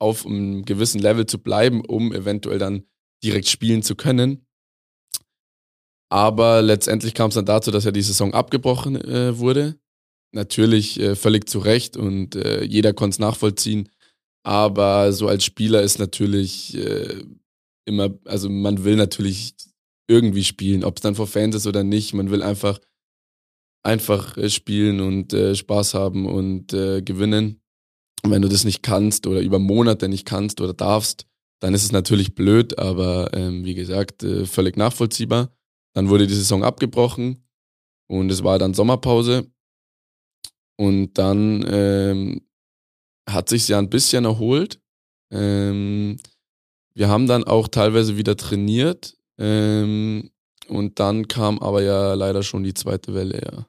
[0.00, 2.84] auf einem gewissen Level zu bleiben, um eventuell dann
[3.22, 4.46] direkt spielen zu können.
[6.10, 9.76] Aber letztendlich kam es dann dazu, dass ja die Saison abgebrochen äh, wurde.
[10.32, 13.88] Natürlich äh, völlig zu Recht und äh, jeder konnte es nachvollziehen.
[14.44, 17.24] Aber so als Spieler ist natürlich äh,
[17.84, 19.54] immer, also man will natürlich
[20.08, 22.14] irgendwie spielen, ob es dann vor Fans ist oder nicht.
[22.14, 22.78] Man will einfach
[23.82, 27.60] einfach äh, spielen und äh, Spaß haben und äh, gewinnen.
[28.22, 31.26] Und wenn du das nicht kannst oder über Monate nicht kannst oder darfst,
[31.60, 35.56] dann ist es natürlich blöd, aber ähm, wie gesagt, äh, völlig nachvollziehbar.
[35.94, 37.46] Dann wurde die Saison abgebrochen
[38.08, 39.50] und es war dann Sommerpause.
[40.78, 42.46] Und dann ähm,
[43.28, 44.80] hat sich ja ein bisschen erholt.
[45.32, 46.18] Ähm,
[46.94, 49.16] wir haben dann auch teilweise wieder trainiert.
[49.38, 50.30] Ähm,
[50.68, 53.66] und dann kam aber ja leider schon die zweite Welle, ja.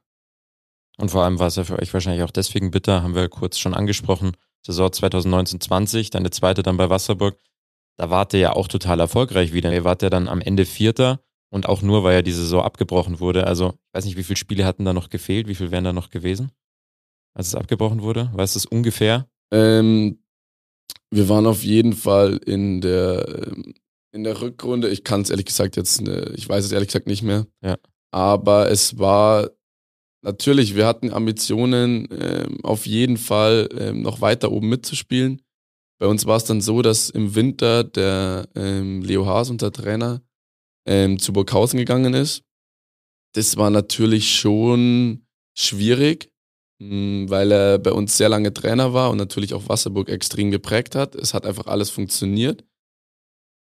[0.97, 3.60] Und vor allem war es ja für euch wahrscheinlich auch deswegen bitter, haben wir kurz
[3.60, 4.32] schon angesprochen.
[4.65, 7.38] Saison 2019-20, deine zweite dann bei Wasserburg.
[7.97, 9.73] Da wart ihr ja auch total erfolgreich wieder.
[9.73, 13.19] Ihr wart ja dann am Ende Vierter und auch nur, weil ja die Saison abgebrochen
[13.19, 13.47] wurde.
[13.47, 15.47] Also, ich weiß nicht, wie viele Spiele hatten da noch gefehlt?
[15.47, 16.51] Wie viel wären da noch gewesen,
[17.34, 18.30] als es abgebrochen wurde?
[18.34, 19.27] Weißt du es ungefähr?
[19.51, 20.19] Ähm,
[21.10, 23.73] wir waren auf jeden Fall in der, ähm,
[24.17, 24.89] in der Rückrunde.
[24.89, 27.45] Ich kann es ehrlich gesagt jetzt, äh, ich weiß es ehrlich gesagt nicht mehr.
[27.63, 27.77] Ja.
[28.12, 29.51] Aber es war
[30.23, 35.41] natürlich, wir hatten Ambitionen, ähm, auf jeden Fall ähm, noch weiter oben mitzuspielen.
[35.99, 40.21] Bei uns war es dann so, dass im Winter der ähm, Leo Haas, unser Trainer,
[40.88, 42.43] ähm, zu Burghausen gegangen ist.
[43.34, 46.32] Das war natürlich schon schwierig,
[46.80, 50.95] mh, weil er bei uns sehr lange Trainer war und natürlich auch Wasserburg extrem geprägt
[50.95, 51.13] hat.
[51.13, 52.63] Es hat einfach alles funktioniert.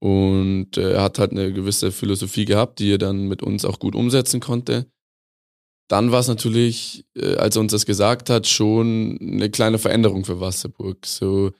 [0.03, 3.79] Und äh, er hat halt eine gewisse Philosophie gehabt, die er dann mit uns auch
[3.79, 4.85] gut umsetzen konnte.
[5.89, 10.25] Dann war es natürlich, äh, als er uns das gesagt hat, schon eine kleine Veränderung
[10.25, 11.05] für Wasserburg.
[11.05, 11.51] So,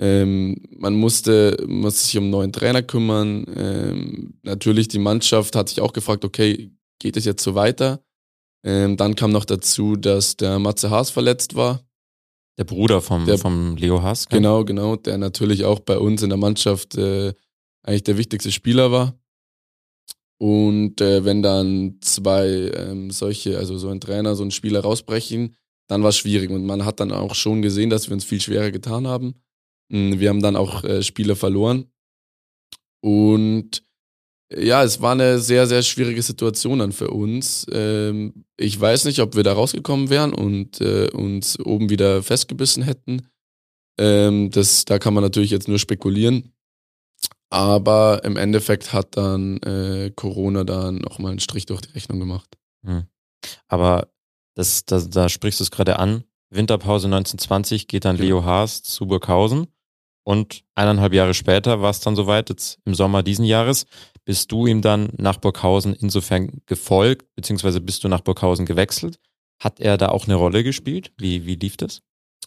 [0.00, 3.44] ähm, man musste, musste sich um einen neuen Trainer kümmern.
[3.54, 8.02] Ähm, natürlich, die Mannschaft hat sich auch gefragt, okay, geht es jetzt so weiter?
[8.64, 11.82] Ähm, dann kam noch dazu, dass der Matze Haas verletzt war.
[12.56, 14.28] Der Bruder vom, Der- vom Leo Haas.
[14.30, 17.34] Genau, genau, der natürlich auch bei uns in der Mannschaft äh,
[17.82, 19.18] eigentlich der wichtigste Spieler war.
[20.38, 25.54] Und äh, wenn dann zwei ähm, solche, also so ein Trainer, so ein Spieler rausbrechen,
[25.88, 26.50] dann war es schwierig.
[26.50, 29.34] Und man hat dann auch schon gesehen, dass wir uns viel schwerer getan haben.
[29.88, 31.92] Mm, Wir haben dann auch äh, Spieler verloren.
[33.04, 33.84] Und
[34.52, 37.66] äh, ja, es war eine sehr, sehr schwierige Situation dann für uns.
[37.70, 42.82] Ähm, ich weiß nicht, ob wir da rausgekommen wären und äh, uns oben wieder festgebissen
[42.82, 43.28] hätten.
[43.98, 46.52] Ähm, das, da kann man natürlich jetzt nur spekulieren.
[47.52, 52.56] Aber im Endeffekt hat dann äh, Corona dann nochmal einen Strich durch die Rechnung gemacht.
[52.82, 53.04] Hm.
[53.68, 54.08] Aber
[54.54, 56.24] das, das, da sprichst du es gerade an.
[56.48, 58.26] Winterpause 1920 geht dann Genau.
[58.26, 59.66] Leo Haas zu Burghausen.
[60.24, 63.84] Und eineinhalb Jahre später war es dann soweit, jetzt im Sommer diesen Jahres,
[64.24, 69.18] bist du ihm dann nach Burghausen insofern gefolgt, beziehungsweise bist du nach Burghausen gewechselt.
[69.62, 71.12] Hat er da auch eine Rolle gespielt?
[71.18, 72.00] Wie, wie lief das?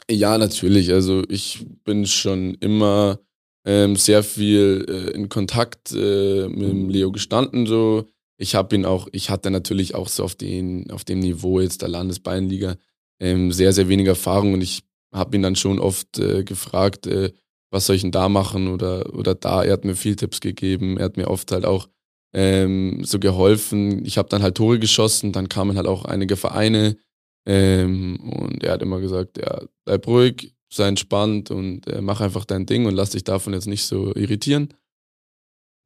[0.09, 0.91] Ja, natürlich.
[0.91, 3.19] Also ich bin schon immer
[3.65, 7.65] ähm, sehr viel äh, in Kontakt äh, mit dem Leo gestanden.
[7.65, 8.05] So.
[8.37, 11.81] ich habe ihn auch, ich hatte natürlich auch so auf, den, auf dem Niveau jetzt
[11.81, 12.75] der Landesbayernliga
[13.19, 17.31] ähm, sehr, sehr wenig Erfahrung und ich habe ihn dann schon oft äh, gefragt, äh,
[17.71, 19.63] was soll ich denn da machen oder, oder da.
[19.63, 21.89] Er hat mir viel Tipps gegeben, er hat mir oft halt auch
[22.33, 24.05] ähm, so geholfen.
[24.05, 26.97] Ich habe dann halt Tore geschossen, dann kamen halt auch einige Vereine
[27.45, 32.45] ähm, und er hat immer gesagt, ja, bleib ruhig, sei entspannt und äh, mach einfach
[32.45, 34.73] dein Ding und lass dich davon jetzt nicht so irritieren.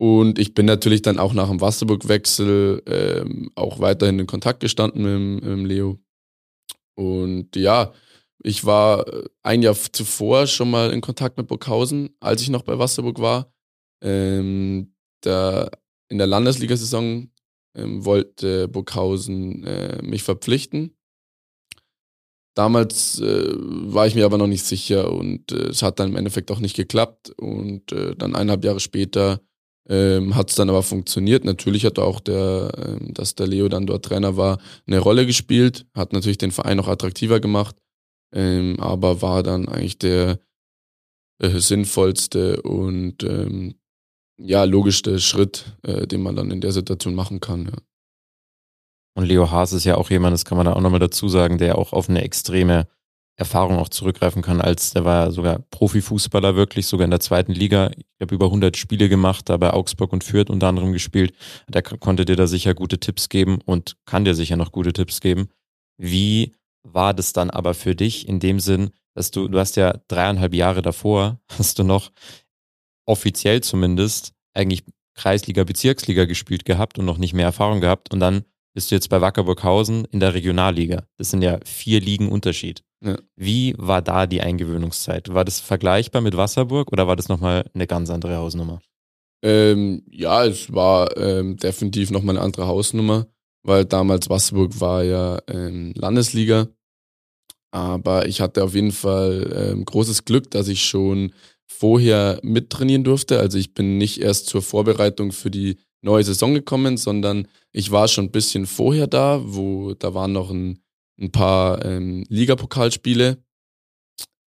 [0.01, 5.35] Und ich bin natürlich dann auch nach dem Wasserburg-Wechsel ähm, auch weiterhin in Kontakt gestanden
[5.35, 5.99] mit, mit Leo.
[6.95, 7.93] Und ja,
[8.41, 12.63] ich war äh, ein Jahr zuvor schon mal in Kontakt mit Burghausen, als ich noch
[12.63, 13.53] bei Wasserburg war.
[14.01, 15.69] Ähm, da
[16.07, 17.29] in der Landesliga-Saison
[17.75, 20.95] ähm, wollte Burghausen äh, mich verpflichten.
[22.55, 26.15] Damals äh, war ich mir aber noch nicht sicher und äh, es hat dann im
[26.15, 27.31] Endeffekt auch nicht geklappt.
[27.37, 29.41] Und äh, dann eineinhalb Jahre später
[29.87, 31.43] ähm, hat es dann aber funktioniert.
[31.45, 35.85] Natürlich hat auch der, ähm, dass der Leo dann dort Trainer war, eine Rolle gespielt,
[35.95, 37.75] hat natürlich den Verein noch attraktiver gemacht,
[38.33, 40.39] ähm, aber war dann eigentlich der
[41.41, 43.75] äh, sinnvollste und ähm,
[44.37, 47.65] ja, logischste Schritt, äh, den man dann in der Situation machen kann.
[47.65, 47.88] Ja.
[49.15, 51.57] Und Leo Haas ist ja auch jemand, das kann man da auch nochmal dazu sagen,
[51.57, 52.87] der auch auf eine extreme
[53.39, 57.89] Erfahrung auch zurückgreifen kann, als der war sogar Profifußballer wirklich, sogar in der zweiten Liga.
[57.95, 61.33] Ich habe über 100 Spiele gemacht, da bei Augsburg und Fürth unter anderem gespielt.
[61.69, 65.21] Der konnte dir da sicher gute Tipps geben und kann dir sicher noch gute Tipps
[65.21, 65.47] geben.
[65.97, 69.99] Wie war das dann aber für dich in dem Sinn, dass du, du hast ja
[70.09, 72.11] dreieinhalb Jahre davor, hast du noch
[73.05, 74.83] offiziell zumindest eigentlich
[75.15, 79.09] Kreisliga, Bezirksliga gespielt gehabt und noch nicht mehr Erfahrung gehabt und dann bist du jetzt
[79.09, 81.03] bei Wackerburghausen in der Regionalliga.
[81.17, 82.83] Das sind ja vier Ligen Unterschied.
[83.03, 83.17] Ja.
[83.35, 85.33] Wie war da die Eingewöhnungszeit?
[85.33, 88.81] War das vergleichbar mit Wasserburg oder war das nochmal eine ganz andere Hausnummer?
[89.41, 93.27] Ähm, ja, es war ähm, definitiv nochmal eine andere Hausnummer,
[93.63, 96.67] weil damals Wasserburg war ja ähm, Landesliga.
[97.71, 101.33] Aber ich hatte auf jeden Fall ähm, großes Glück, dass ich schon
[101.67, 103.39] vorher mittrainieren durfte.
[103.39, 108.07] Also ich bin nicht erst zur Vorbereitung für die neue Saison gekommen, sondern ich war
[108.07, 110.79] schon ein bisschen vorher da, wo da waren noch ein,
[111.19, 113.37] ein paar ähm, Ligapokalspiele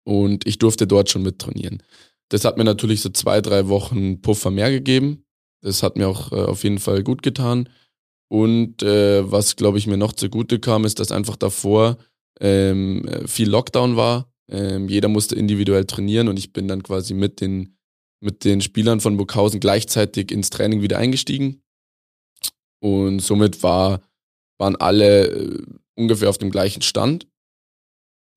[0.05, 1.83] und ich durfte dort schon mittrainieren.
[2.29, 5.25] Das hat mir natürlich so zwei, drei Wochen Puffer mehr gegeben.
[5.61, 7.69] Das hat mir auch äh, auf jeden Fall gut getan.
[8.29, 11.99] Und äh, was, glaube ich, mir noch zugute kam, ist, dass einfach davor
[12.41, 14.33] ähm, viel Lockdown war.
[14.49, 17.77] Ähm, jeder musste individuell trainieren und ich bin dann quasi mit den
[18.23, 21.63] mit den Spielern von Burghausen gleichzeitig ins Training wieder eingestiegen.
[22.81, 24.01] Und somit war,
[24.59, 25.63] waren alle äh,
[25.97, 27.27] ungefähr auf dem gleichen Stand,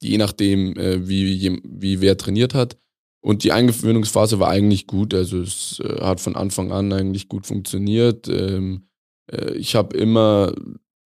[0.01, 2.77] je nachdem, äh, wie, wie wer trainiert hat.
[3.21, 7.47] Und die Eingewöhnungsphase war eigentlich gut, also es äh, hat von Anfang an eigentlich gut
[7.47, 8.27] funktioniert.
[8.27, 8.87] Ähm,
[9.31, 10.53] äh, ich habe immer,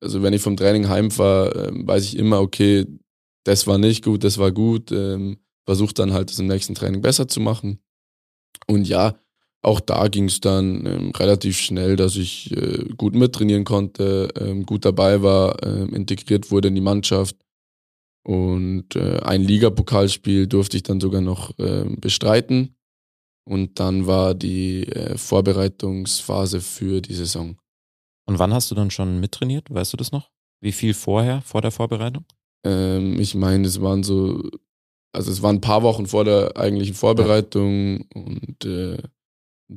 [0.01, 2.85] also wenn ich vom Training heimfahre, äh, weiß ich immer, okay,
[3.45, 4.91] das war nicht gut, das war gut.
[4.91, 7.79] Ähm, Versuche dann halt das im nächsten Training besser zu machen.
[8.69, 9.15] Und ja,
[9.61, 14.65] auch da ging es dann ähm, relativ schnell, dass ich äh, gut mittrainieren konnte, ähm,
[14.65, 17.35] gut dabei war, äh, integriert wurde in die Mannschaft.
[18.23, 22.75] Und äh, ein Ligapokalspiel durfte ich dann sogar noch ähm, bestreiten.
[23.43, 27.57] Und dann war die äh, Vorbereitungsphase für die Saison.
[28.27, 29.73] Und wann hast du dann schon mittrainiert?
[29.73, 30.29] Weißt du das noch?
[30.61, 32.25] Wie viel vorher, vor der Vorbereitung?
[32.63, 34.47] Ähm, ich meine, es waren so
[35.11, 38.97] also es waren ein paar Wochen vor der eigentlichen Vorbereitung und äh,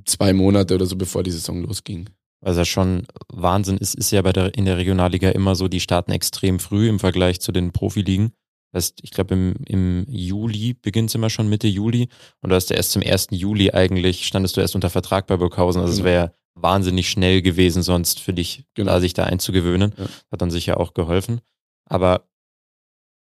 [0.05, 2.09] zwei Monate oder so, bevor die Saison losging.
[2.41, 5.81] Was ja schon Wahnsinn ist, ist ja bei der, in der Regionalliga immer so, die
[5.81, 8.33] starten extrem früh im Vergleich zu den Profiligen.
[8.73, 12.09] Das heißt, ich glaube, im, im Juli beginnt es immer schon Mitte Juli
[12.41, 13.29] und du hast ja erst zum 1.
[13.31, 15.81] Juli eigentlich, standest du erst unter Vertrag bei Burghausen.
[15.81, 16.01] Also genau.
[16.01, 18.93] es wäre wahnsinnig schnell gewesen sonst für dich, genau.
[18.93, 19.95] da sich da einzugewöhnen.
[19.97, 20.05] Ja.
[20.33, 21.41] Hat dann sicher auch geholfen.
[21.89, 22.27] Aber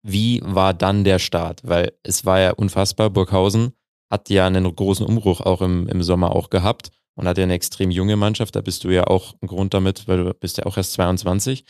[0.02, 1.60] wie war dann der Start?
[1.64, 3.10] Weil es war ja unfassbar.
[3.10, 3.72] Burghausen
[4.10, 7.54] hat ja einen großen Umbruch auch im, im Sommer auch gehabt und hat ja eine
[7.54, 8.56] extrem junge Mannschaft.
[8.56, 11.64] Da bist du ja auch ein Grund damit, weil du bist ja auch erst 22.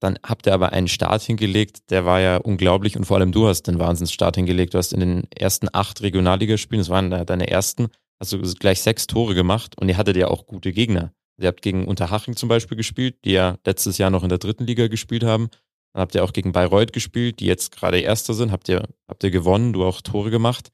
[0.00, 3.48] Dann habt ihr aber einen Start hingelegt, der war ja unglaublich und vor allem du
[3.48, 4.74] hast den Wahnsinnsstart hingelegt.
[4.74, 7.88] Du hast in den ersten acht Regionalligaspielen, das waren deine ersten,
[8.20, 11.12] hast du gleich sechs Tore gemacht und ihr hattet ja auch gute Gegner.
[11.40, 14.66] Ihr habt gegen Unterhaching zum Beispiel gespielt, die ja letztes Jahr noch in der dritten
[14.66, 15.48] Liga gespielt haben.
[15.92, 18.52] Dann habt ihr auch gegen Bayreuth gespielt, die jetzt gerade Erster sind.
[18.52, 20.70] Habt ihr, habt ihr gewonnen, du auch Tore gemacht.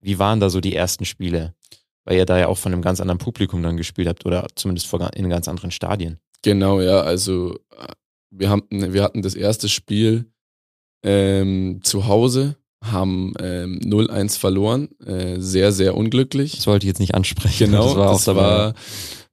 [0.00, 1.54] Wie waren da so die ersten Spiele?
[2.04, 4.92] Weil ihr da ja auch von einem ganz anderen Publikum dann gespielt habt oder zumindest
[5.14, 6.18] in ganz anderen Stadien.
[6.42, 7.00] Genau, ja.
[7.00, 7.92] Also äh,
[8.30, 10.30] wir, haben, wir hatten das erste Spiel
[11.02, 14.88] ähm, zu Hause, haben ähm, 0-1 verloren.
[15.04, 16.56] Äh, sehr, sehr unglücklich.
[16.56, 17.70] Das wollte ich jetzt nicht ansprechen.
[17.70, 18.74] Genau, das war, das war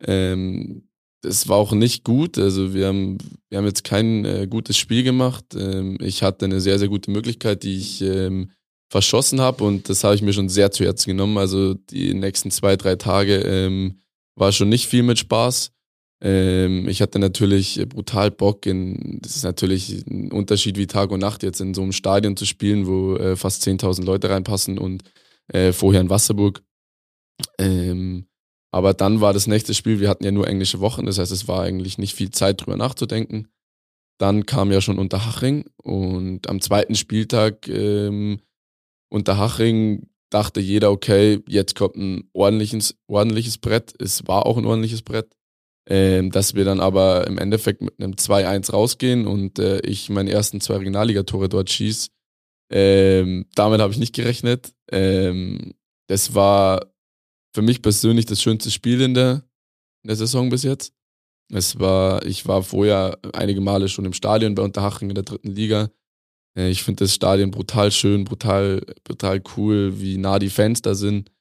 [0.06, 0.88] ähm,
[1.26, 2.38] das war auch nicht gut.
[2.38, 3.18] Also wir haben,
[3.50, 5.46] wir haben jetzt kein äh, gutes Spiel gemacht.
[5.56, 8.52] Ähm, ich hatte eine sehr, sehr gute Möglichkeit, die ich ähm,
[8.90, 11.38] verschossen habe und das habe ich mir schon sehr zu Herzen genommen.
[11.38, 14.02] Also die nächsten zwei, drei Tage ähm,
[14.36, 15.72] war schon nicht viel mit Spaß.
[16.22, 21.20] Ähm, ich hatte natürlich brutal Bock in, das ist natürlich ein Unterschied wie Tag und
[21.20, 25.04] Nacht jetzt in so einem Stadion zu spielen, wo äh, fast 10.000 Leute reinpassen und
[25.48, 26.62] äh, vorher in Wasserburg.
[27.58, 28.28] Ähm,
[28.76, 31.48] aber dann war das nächste Spiel, wir hatten ja nur englische Wochen, das heißt, es
[31.48, 33.48] war eigentlich nicht viel Zeit drüber nachzudenken.
[34.20, 38.42] Dann kam ja schon Unterhaching und am zweiten Spieltag ähm,
[39.10, 43.94] Unterhaching dachte jeder, okay, jetzt kommt ein ordentliches, ordentliches Brett.
[43.98, 45.30] Es war auch ein ordentliches Brett.
[45.88, 50.32] Ähm, dass wir dann aber im Endeffekt mit einem 2-1 rausgehen und äh, ich meine
[50.32, 52.10] ersten zwei Regionalligatore dort schieße.
[52.74, 54.74] Ähm, damit habe ich nicht gerechnet.
[54.92, 55.76] Ähm,
[56.08, 56.82] das war
[57.56, 59.41] für mich persönlich das schönste Spiel in der,
[60.04, 60.94] in der Saison bis jetzt.
[61.50, 65.52] Es war, ich war vorher einige Male schon im Stadion bei Unterhaching in der dritten
[65.52, 65.89] Liga.
[66.58, 70.96] Äh, ich finde das Stadion brutal schön, brutal, brutal cool, wie nah die Fans da
[70.96, 71.32] sind.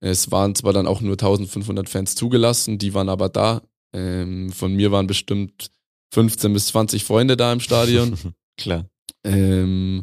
[0.00, 3.62] Es waren zwar dann auch nur 1500 Fans zugelassen, die waren aber da.
[3.94, 5.70] Ähm, von mir waren bestimmt
[6.12, 8.18] 15 bis 20 Freunde da im Stadion.
[8.58, 8.84] Klar.
[9.24, 10.02] Ähm,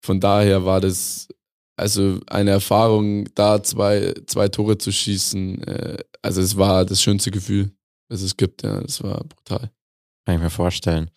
[0.00, 1.28] von daher war das
[1.78, 5.62] also eine Erfahrung, da zwei, zwei Tore zu schießen.
[5.62, 7.70] Äh, also es war das schönste Gefühl,
[8.08, 8.62] das es gibt.
[8.62, 9.70] Ja, das war brutal.
[10.26, 11.10] Kann ich mir vorstellen.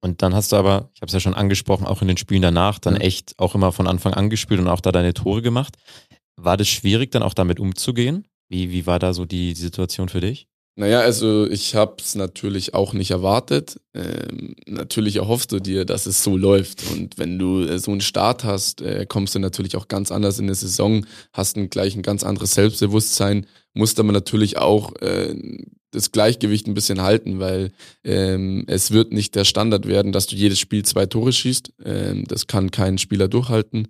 [0.00, 2.42] Und dann hast du aber, ich habe es ja schon angesprochen, auch in den Spielen
[2.42, 3.00] danach dann ja.
[3.00, 5.76] echt auch immer von Anfang an gespielt und auch da deine Tore gemacht.
[6.36, 8.26] War das schwierig, dann auch damit umzugehen?
[8.48, 10.46] Wie, wie war da so die, die Situation für dich?
[10.78, 13.80] Naja, also ich habe es natürlich auch nicht erwartet.
[13.94, 16.84] Ähm, natürlich erhoffst du dir, dass es so läuft.
[16.92, 20.38] Und wenn du äh, so einen Start hast, äh, kommst du natürlich auch ganz anders
[20.38, 25.34] in der Saison, hast ein, gleich ein ganz anderes Selbstbewusstsein, musst aber natürlich auch äh,
[25.90, 27.72] das Gleichgewicht ein bisschen halten, weil
[28.04, 31.72] ähm, es wird nicht der Standard werden, dass du jedes Spiel zwei Tore schießt.
[31.84, 33.88] Ähm, das kann kein Spieler durchhalten.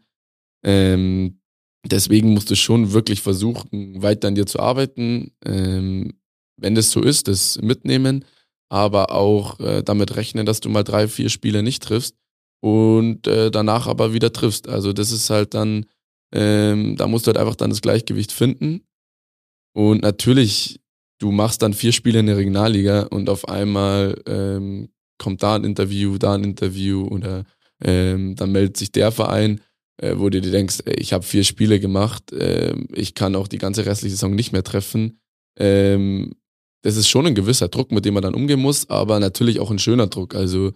[0.64, 1.42] Ähm,
[1.84, 5.32] deswegen musst du schon wirklich versuchen, weiter an dir zu arbeiten.
[5.44, 6.14] Ähm,
[6.58, 8.24] wenn das so ist, das mitnehmen,
[8.68, 12.16] aber auch äh, damit rechnen, dass du mal drei, vier Spiele nicht triffst
[12.60, 14.68] und äh, danach aber wieder triffst.
[14.68, 15.86] Also das ist halt dann,
[16.34, 18.82] ähm, da musst du halt einfach dann das Gleichgewicht finden.
[19.74, 20.80] Und natürlich,
[21.18, 25.64] du machst dann vier Spiele in der Regionalliga und auf einmal ähm, kommt da ein
[25.64, 27.44] Interview, da ein Interview oder
[27.82, 29.60] ähm, dann meldet sich der Verein,
[29.98, 33.48] äh, wo du dir denkst, ey, ich habe vier Spiele gemacht, äh, ich kann auch
[33.48, 35.20] die ganze restliche Saison nicht mehr treffen.
[35.58, 36.34] Ähm,
[36.82, 39.70] das ist schon ein gewisser Druck, mit dem man dann umgehen muss, aber natürlich auch
[39.70, 40.34] ein schöner Druck.
[40.34, 40.72] Also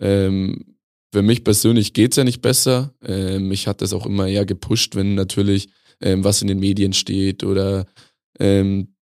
[0.00, 0.76] ähm,
[1.12, 2.94] für mich persönlich geht's ja nicht besser.
[3.04, 5.68] Ähm, mich hat das auch immer eher gepusht, wenn natürlich
[6.00, 7.86] ähm, was in den Medien steht oder
[8.38, 8.94] ähm,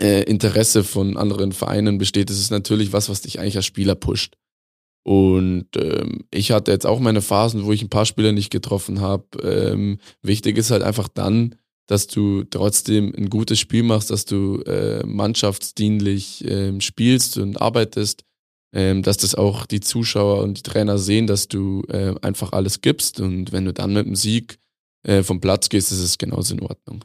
[0.00, 2.28] äh, Interesse von anderen Vereinen besteht.
[2.28, 4.36] Das ist natürlich was, was dich eigentlich als Spieler pusht.
[5.04, 9.00] Und ähm, ich hatte jetzt auch meine Phasen, wo ich ein paar Spieler nicht getroffen
[9.00, 9.24] habe.
[9.42, 14.60] Ähm, wichtig ist halt einfach dann, dass du trotzdem ein gutes Spiel machst, dass du
[14.62, 18.24] äh, mannschaftsdienlich äh, spielst und arbeitest,
[18.72, 22.80] äh, dass das auch die Zuschauer und die Trainer sehen, dass du äh, einfach alles
[22.80, 24.58] gibst und wenn du dann mit dem Sieg
[25.02, 27.04] äh, vom Platz gehst, ist es genauso in Ordnung.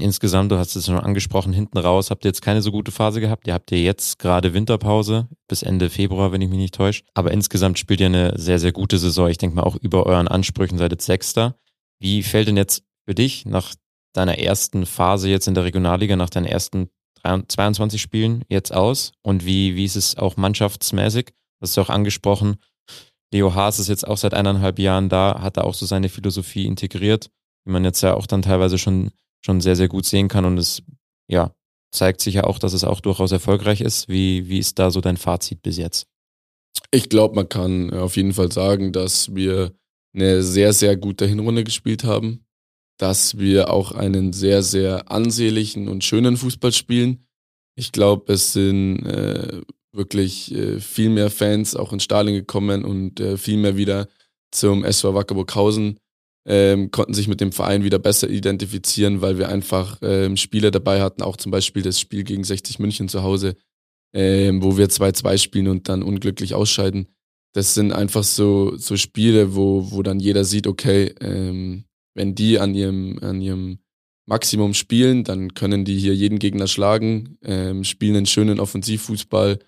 [0.00, 3.20] Insgesamt, du hast es schon angesprochen, hinten raus habt ihr jetzt keine so gute Phase
[3.20, 3.46] gehabt.
[3.46, 7.04] Ihr habt ihr jetzt gerade Winterpause bis Ende Februar, wenn ich mich nicht täusche.
[7.14, 9.28] Aber insgesamt spielt ihr eine sehr, sehr gute Saison.
[9.28, 11.56] Ich denke mal auch über euren Ansprüchen seid ihr Sechster.
[12.00, 13.74] Wie fällt denn jetzt für dich nach
[14.12, 16.90] deiner ersten Phase jetzt in der Regionalliga, nach deinen ersten
[17.22, 19.12] 22 Spielen jetzt aus?
[19.22, 21.32] Und wie, wie ist es auch mannschaftsmäßig?
[21.60, 22.56] Das ist auch angesprochen.
[23.32, 26.66] Leo Haas ist jetzt auch seit eineinhalb Jahren da, hat da auch so seine Philosophie
[26.66, 27.30] integriert,
[27.64, 29.10] wie man jetzt ja auch dann teilweise schon,
[29.44, 30.44] schon sehr, sehr gut sehen kann.
[30.44, 30.82] Und es,
[31.28, 31.52] ja,
[31.92, 34.08] zeigt sich ja auch, dass es auch durchaus erfolgreich ist.
[34.08, 36.06] Wie, wie ist da so dein Fazit bis jetzt?
[36.92, 39.72] Ich glaube, man kann auf jeden Fall sagen, dass wir
[40.14, 42.45] eine sehr, sehr gute Hinrunde gespielt haben
[42.98, 47.26] dass wir auch einen sehr, sehr ansehlichen und schönen Fußball spielen.
[47.74, 49.60] Ich glaube, es sind äh,
[49.92, 54.08] wirklich äh, viel mehr Fans auch ins Stadion gekommen und äh, viel mehr wieder
[54.50, 55.98] zum SV Wackerburghausen,
[56.46, 61.02] ähm, konnten sich mit dem Verein wieder besser identifizieren, weil wir einfach ähm, Spiele dabei
[61.02, 63.56] hatten, auch zum Beispiel das Spiel gegen 60 München zu Hause,
[64.14, 67.08] ähm, wo wir 2-2 spielen und dann unglücklich ausscheiden.
[67.52, 71.84] Das sind einfach so, so Spiele, wo, wo dann jeder sieht, okay, ähm,
[72.16, 73.78] wenn die an ihrem, an ihrem
[74.24, 79.58] Maximum spielen, dann können die hier jeden Gegner schlagen, ähm, spielen einen schönen Offensivfußball.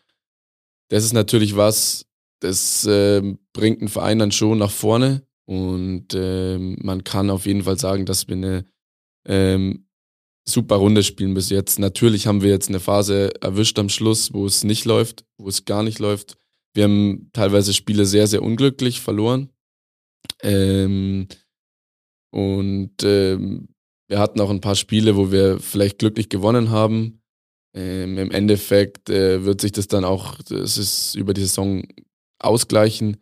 [0.89, 2.07] Das ist natürlich was,
[2.41, 3.23] das äh,
[3.53, 8.07] bringt einen Verein dann schon nach vorne und ähm, man kann auf jeden Fall sagen,
[8.07, 8.65] dass wir eine
[9.27, 9.87] ähm,
[10.49, 11.79] super Runde spielen bis jetzt.
[11.79, 15.67] Natürlich haben wir jetzt eine Phase erwischt am Schluss, wo es nicht läuft, wo es
[15.67, 16.39] gar nicht läuft.
[16.73, 19.51] Wir haben teilweise Spiele sehr, sehr unglücklich verloren.
[20.43, 21.29] Ähm,
[22.31, 23.69] und ähm,
[24.09, 27.21] wir hatten auch ein paar Spiele, wo wir vielleicht glücklich gewonnen haben.
[27.75, 31.85] Ähm, Im Endeffekt äh, wird sich das dann auch, das ist über die Saison
[32.39, 33.19] ausgleichen.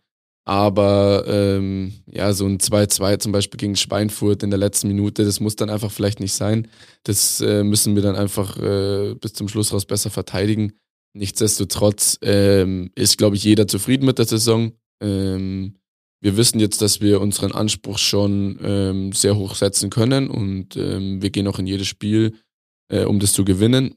[0.49, 5.41] Aber ähm, ja, so ein 2-2 zum Beispiel gegen Schweinfurt in der letzten Minute, das
[5.41, 6.69] muss dann einfach vielleicht nicht sein.
[7.03, 10.75] Das äh, müssen wir dann einfach äh, bis zum Schluss raus besser verteidigen.
[11.15, 14.71] Nichtsdestotrotz ähm, ist, glaube ich, jeder zufrieden mit der Saison.
[15.03, 15.75] Ähm,
[16.21, 21.23] wir wissen jetzt, dass wir unseren Anspruch schon ähm, sehr hoch setzen können und ähm,
[21.23, 22.35] wir gehen auch in jedes Spiel,
[22.89, 23.97] äh, um das zu gewinnen.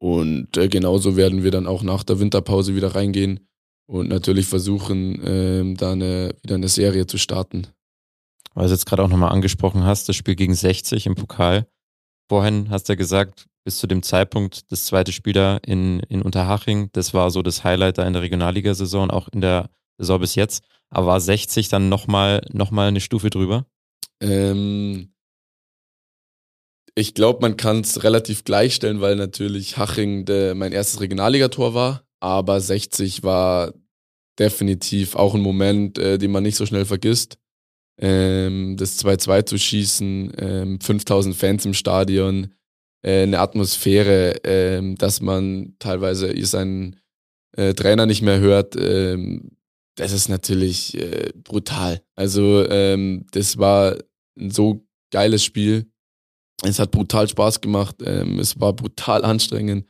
[0.00, 3.40] Und äh, genauso werden wir dann auch nach der Winterpause wieder reingehen
[3.86, 7.66] und natürlich versuchen, ähm, da eine, wieder eine Serie zu starten.
[8.54, 11.66] Weil du jetzt gerade auch nochmal angesprochen hast, das Spiel gegen 60 im Pokal.
[12.28, 16.22] Vorhin hast du ja gesagt, bis zu dem Zeitpunkt das zweite Spiel da in, in
[16.22, 20.34] Unterhaching, das war so das Highlight da in der Regionalligasaison, auch in der Saison bis
[20.34, 20.64] jetzt.
[20.90, 23.66] Aber war 60 dann nochmal noch mal eine Stufe drüber?
[24.20, 25.12] Ähm,
[26.94, 32.04] ich glaube, man kann es relativ gleichstellen, weil natürlich Haching de, mein erstes Regionalligator war,
[32.20, 33.72] aber 60 war
[34.38, 37.38] definitiv auch ein Moment, äh, den man nicht so schnell vergisst.
[38.00, 42.54] Ähm, das 2-2 zu schießen, ähm, 5000 Fans im Stadion,
[43.02, 47.00] äh, eine Atmosphäre, äh, dass man teilweise seinen
[47.56, 49.57] äh, Trainer nicht mehr hört, ähm,
[49.98, 52.00] das ist natürlich äh, brutal.
[52.14, 53.96] Also ähm, das war
[54.38, 55.90] ein so geiles Spiel.
[56.62, 57.96] Es hat brutal Spaß gemacht.
[58.04, 59.86] Ähm, es war brutal anstrengend.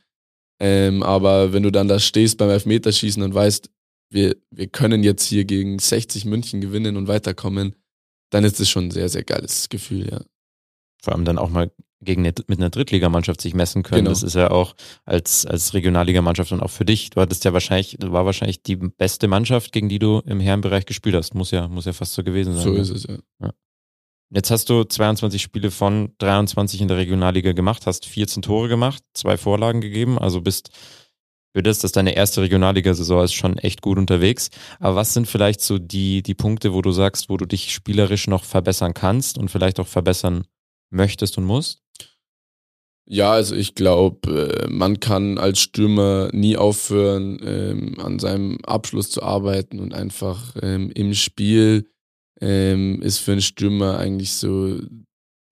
[0.60, 3.70] Ähm, aber wenn du dann da stehst beim Elfmeterschießen und weißt,
[4.10, 7.76] wir, wir können jetzt hier gegen 60 München gewinnen und weiterkommen,
[8.30, 10.20] dann ist es schon ein sehr, sehr geiles Gefühl, ja.
[11.02, 11.70] Vor allem dann auch mal
[12.00, 14.04] gegen eine, mit einer Drittligamannschaft sich messen können.
[14.04, 14.10] Genau.
[14.10, 14.74] Das ist ja auch
[15.04, 17.10] als, als Regionalligamannschaft und auch für dich.
[17.10, 21.16] Du hattest ja wahrscheinlich, war wahrscheinlich die beste Mannschaft, gegen die du im Herrenbereich gespielt
[21.16, 21.34] hast.
[21.34, 22.62] Muss ja, muss ja fast so gewesen sein.
[22.62, 22.78] So ne?
[22.78, 23.18] ist es, ja.
[23.42, 23.52] ja.
[24.30, 29.02] Jetzt hast du 22 Spiele von 23 in der Regionalliga gemacht, hast 14 Tore gemacht,
[29.14, 30.70] zwei Vorlagen gegeben, also bist
[31.54, 34.50] für das, dass deine erste Regionalliga-Saison ist, schon echt gut unterwegs.
[34.80, 38.26] Aber was sind vielleicht so die, die Punkte, wo du sagst, wo du dich spielerisch
[38.26, 40.44] noch verbessern kannst und vielleicht auch verbessern
[40.90, 41.82] möchtest und musst?
[43.10, 49.10] Ja, also ich glaube, äh, man kann als Stürmer nie aufhören, ähm, an seinem Abschluss
[49.10, 51.88] zu arbeiten und einfach ähm, im Spiel
[52.40, 54.78] ähm, ist für einen Stürmer eigentlich so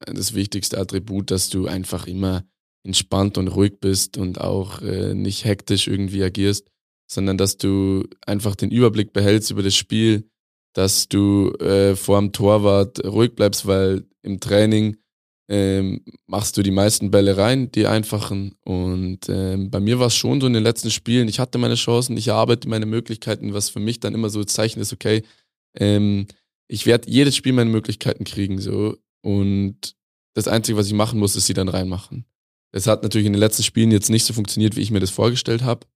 [0.01, 2.45] das wichtigste Attribut, dass du einfach immer
[2.85, 6.69] entspannt und ruhig bist und auch äh, nicht hektisch irgendwie agierst,
[7.11, 10.29] sondern dass du einfach den Überblick behältst über das Spiel,
[10.75, 14.99] dass du äh, vor dem Torwart ruhig bleibst, weil im Training
[15.49, 18.57] ähm, machst du die meisten Bälle rein, die einfachen.
[18.65, 21.77] Und ähm, bei mir war es schon so in den letzten Spielen, ich hatte meine
[21.77, 25.23] Chancen, ich erarbeite meine Möglichkeiten, was für mich dann immer so ein Zeichen ist, okay,
[25.75, 26.27] ähm,
[26.69, 28.61] ich werde jedes Spiel meine Möglichkeiten kriegen.
[28.61, 29.95] so Und
[30.35, 32.27] das Einzige, was ich machen muss, ist sie dann reinmachen.
[32.73, 35.11] Das hat natürlich in den letzten Spielen jetzt nicht so funktioniert, wie ich mir das
[35.11, 35.87] vorgestellt habe.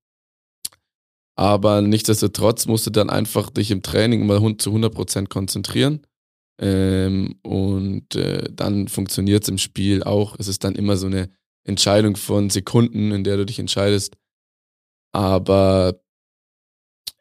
[1.36, 6.06] Aber nichtsdestotrotz musst du dann einfach dich im Training immer zu 100% konzentrieren
[6.60, 10.36] ähm, und äh, dann funktioniert es im Spiel auch.
[10.38, 11.30] Es ist dann immer so eine
[11.64, 14.16] Entscheidung von Sekunden, in der du dich entscheidest.
[15.12, 16.00] Aber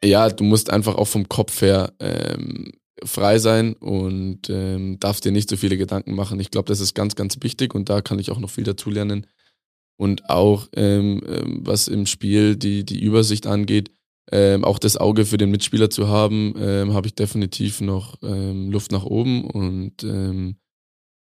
[0.04, 2.72] ja, du musst einfach auch vom Kopf her ähm,
[3.02, 6.38] frei sein und ähm, darfst dir nicht so viele Gedanken machen.
[6.38, 8.90] Ich glaube, das ist ganz, ganz wichtig und da kann ich auch noch viel dazu
[8.90, 9.26] lernen.
[9.96, 13.90] Und auch ähm, ähm was im Spiel die, die Übersicht angeht,
[14.32, 18.70] ähm, auch das Auge für den Mitspieler zu haben, ähm, habe ich definitiv noch ähm,
[18.70, 19.44] Luft nach oben.
[19.44, 20.56] Und ähm,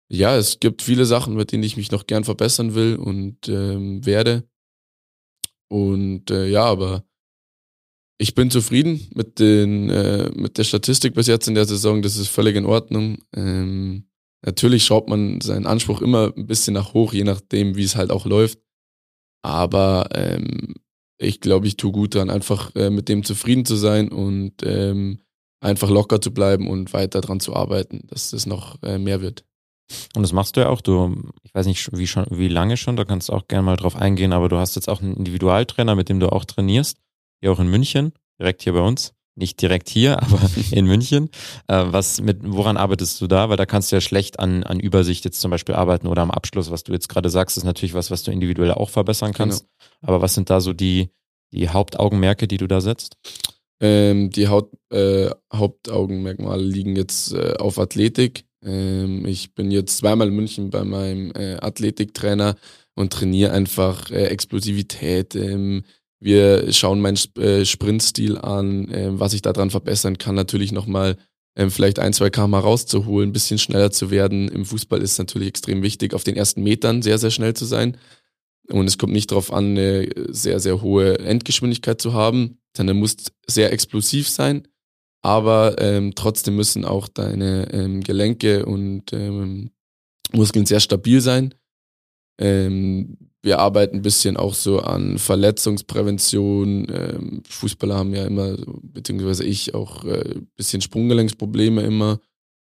[0.09, 4.05] ja, es gibt viele Sachen, mit denen ich mich noch gern verbessern will und ähm,
[4.05, 4.48] werde.
[5.68, 7.05] Und äh, ja, aber
[8.18, 12.03] ich bin zufrieden mit, den, äh, mit der Statistik bis jetzt in der Saison.
[12.03, 13.18] Das ist völlig in Ordnung.
[13.34, 14.09] Ähm,
[14.44, 18.12] natürlich schaut man seinen Anspruch immer ein bisschen nach hoch, je nachdem, wie es halt
[18.12, 18.61] auch läuft.
[19.42, 20.74] Aber ähm,
[21.23, 25.20] ich glaube, ich tue gut daran, einfach äh, mit dem zufrieden zu sein und ähm,
[25.61, 29.45] einfach locker zu bleiben und weiter daran zu arbeiten, dass es noch äh, mehr wird.
[30.14, 30.81] Und das machst du ja auch.
[30.81, 33.77] Du, ich weiß nicht, wie, schon, wie lange schon, da kannst du auch gerne mal
[33.77, 36.99] drauf eingehen, aber du hast jetzt auch einen Individualtrainer, mit dem du auch trainierst,
[37.41, 41.30] hier auch in München, direkt hier bei uns nicht direkt hier, aber in München.
[41.68, 43.49] Äh, was mit, woran arbeitest du da?
[43.49, 46.30] Weil da kannst du ja schlecht an, an Übersicht jetzt zum Beispiel arbeiten oder am
[46.30, 49.62] Abschluss, was du jetzt gerade sagst, ist natürlich was, was du individuell auch verbessern kannst.
[49.62, 50.12] Genau.
[50.12, 51.11] Aber was sind da so die,
[51.53, 53.16] die Hauptaugenmerke, die du da setzt?
[53.80, 58.45] Ähm, die Haut, äh, Hauptaugenmerkmale liegen jetzt äh, auf Athletik.
[58.64, 62.57] Ähm, ich bin jetzt zweimal in München bei meinem äh, Athletiktrainer
[62.95, 65.35] und trainiere einfach äh, Explosivität.
[65.35, 65.83] Ähm,
[66.23, 70.37] wir schauen meinen äh, Sprintstil an, äh, was ich daran verbessern kann.
[70.37, 71.16] Natürlich nochmal
[71.57, 74.49] ähm, vielleicht ein, zwei km rauszuholen, ein bisschen schneller zu werden.
[74.49, 77.64] Im Fußball ist es natürlich extrem wichtig, auf den ersten Metern sehr, sehr schnell zu
[77.64, 77.97] sein.
[78.68, 83.16] Und es kommt nicht darauf an, eine sehr, sehr hohe Endgeschwindigkeit zu haben, sondern muss
[83.49, 84.68] sehr explosiv sein.
[85.23, 89.70] Aber ähm, trotzdem müssen auch deine ähm, Gelenke und ähm,
[90.33, 91.55] Muskeln sehr stabil sein.
[92.39, 96.86] Ähm, wir arbeiten ein bisschen auch so an Verletzungsprävention.
[96.88, 102.20] Ähm, Fußballer haben ja immer, beziehungsweise ich auch äh, bisschen Sprunggelenksprobleme immer.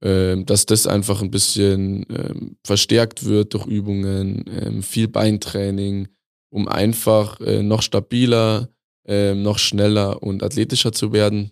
[0.04, 6.10] Ähm, dass das einfach ein bisschen ähm, verstärkt wird durch Übungen, ähm, viel Beintraining,
[6.52, 8.70] um einfach äh, noch stabiler,
[9.08, 11.52] ähm, noch schneller und athletischer zu werden.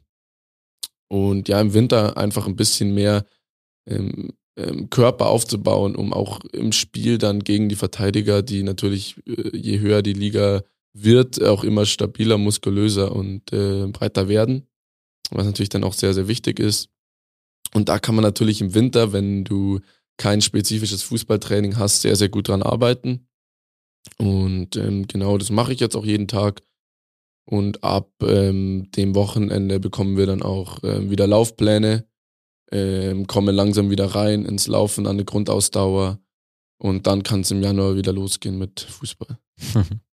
[1.07, 3.25] Und ja, im Winter einfach ein bisschen mehr
[4.57, 9.79] ähm, Körper aufzubauen, um auch im Spiel dann gegen die Verteidiger, die natürlich, äh, je
[9.79, 14.67] höher die Liga wird, auch immer stabiler, muskulöser und äh, breiter werden.
[15.31, 16.89] Was natürlich dann auch sehr, sehr wichtig ist.
[17.73, 19.79] Und da kann man natürlich im Winter, wenn du
[20.17, 23.27] kein spezifisches Fußballtraining hast, sehr, sehr gut dran arbeiten.
[24.17, 26.61] Und ähm, genau das mache ich jetzt auch jeden Tag.
[27.45, 32.05] Und ab ähm, dem Wochenende bekommen wir dann auch ähm, wieder Laufpläne,
[32.73, 36.19] ähm, kommen langsam wieder rein ins Laufen an eine Grundausdauer.
[36.77, 39.37] Und dann kann es im Januar wieder losgehen mit Fußball.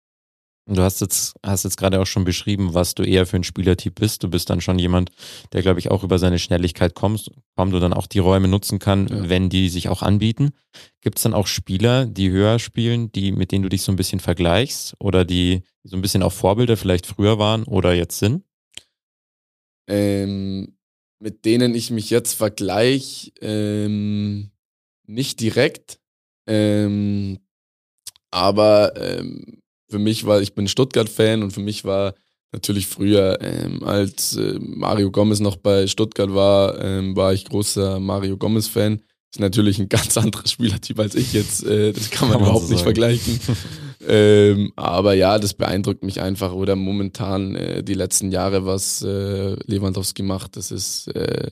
[0.66, 3.96] Du hast jetzt, hast jetzt gerade auch schon beschrieben, was du eher für ein Spielertyp
[3.96, 4.22] bist.
[4.22, 5.10] Du bist dann schon jemand,
[5.52, 8.78] der, glaube ich, auch über seine Schnelligkeit kommt, kommt und dann auch die Räume nutzen
[8.78, 9.28] kann, ja.
[9.28, 10.50] wenn die sich auch anbieten.
[11.00, 13.96] Gibt es dann auch Spieler, die höher spielen, die, mit denen du dich so ein
[13.96, 18.44] bisschen vergleichst oder die so ein bisschen auch Vorbilder vielleicht früher waren oder jetzt sind?
[19.88, 20.76] Ähm,
[21.20, 24.50] mit denen ich mich jetzt vergleiche, ähm,
[25.06, 26.00] nicht direkt.
[26.46, 27.38] Ähm,
[28.30, 32.14] aber ähm, für mich war, ich bin Stuttgart-Fan und für mich war
[32.52, 38.00] natürlich früher, ähm, als äh, Mario Gomez noch bei Stuttgart war, ähm, war ich großer
[38.00, 39.02] Mario Gomez-Fan.
[39.32, 41.64] Ist natürlich ein ganz anderer Spielertyp als ich jetzt.
[41.64, 43.40] Äh, das kann man kann überhaupt so nicht vergleichen.
[44.06, 46.52] ähm, aber ja, das beeindruckt mich einfach.
[46.52, 51.50] Oder momentan äh, die letzten Jahre, was äh, Lewandowski macht, das ist, äh,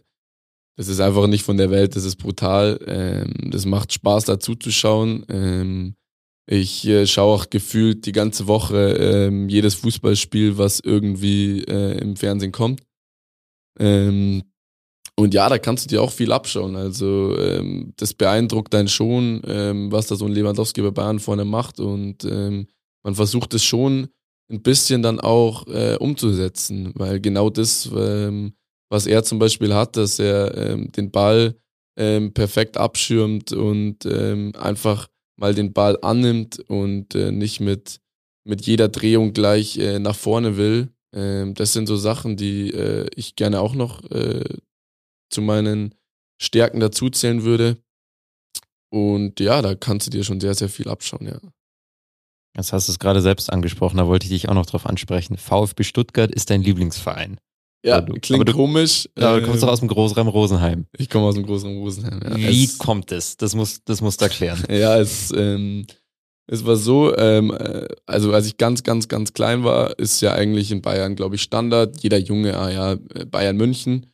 [0.76, 1.96] das ist einfach nicht von der Welt.
[1.96, 2.78] Das ist brutal.
[2.86, 5.24] Ähm, das macht Spaß, dazu zu schauen.
[5.28, 5.94] Ähm,
[6.51, 12.16] ich äh, schaue auch gefühlt die ganze Woche ähm, jedes Fußballspiel, was irgendwie äh, im
[12.16, 12.82] Fernsehen kommt.
[13.78, 14.42] Ähm,
[15.19, 16.77] und ja, da kannst du dir auch viel abschauen.
[16.77, 21.45] Also ähm, das beeindruckt einen schon, ähm, was da so ein Lewandowski bei Bayern vorne
[21.45, 21.81] macht.
[21.81, 22.69] Und ähm,
[23.03, 24.11] man versucht es schon
[24.49, 28.53] ein bisschen dann auch äh, umzusetzen, weil genau das, ähm,
[28.91, 31.57] was er zum Beispiel hat, dass er ähm, den Ball
[31.99, 37.99] ähm, perfekt abschirmt und ähm, einfach mal den Ball annimmt und äh, nicht mit,
[38.45, 40.91] mit jeder Drehung gleich äh, nach vorne will.
[41.12, 44.45] Ähm, das sind so Sachen, die äh, ich gerne auch noch äh,
[45.31, 45.95] zu meinen
[46.41, 47.79] Stärken dazuzählen würde.
[48.91, 51.39] Und ja, da kannst du dir schon sehr, sehr viel abschauen, ja.
[52.57, 55.37] Jetzt hast du es gerade selbst angesprochen, da wollte ich dich auch noch drauf ansprechen.
[55.37, 57.39] VfB Stuttgart ist dein Lieblingsverein.
[57.85, 59.09] Ja, du, klingt du, komisch.
[59.14, 60.87] Aber du kommst doch aus dem Großraum Rosenheim.
[60.97, 62.37] Ich komme aus dem Großraum Rosenheim, ja.
[62.37, 63.37] Wie es, kommt es?
[63.37, 64.64] Das muss, das musst du erklären.
[64.68, 65.87] ja, es, ähm,
[66.49, 70.33] es war so, ähm, äh, also als ich ganz, ganz, ganz klein war, ist ja
[70.33, 72.03] eigentlich in Bayern, glaube ich, Standard.
[72.03, 72.97] Jeder Junge, ah ja,
[73.31, 74.07] Bayern München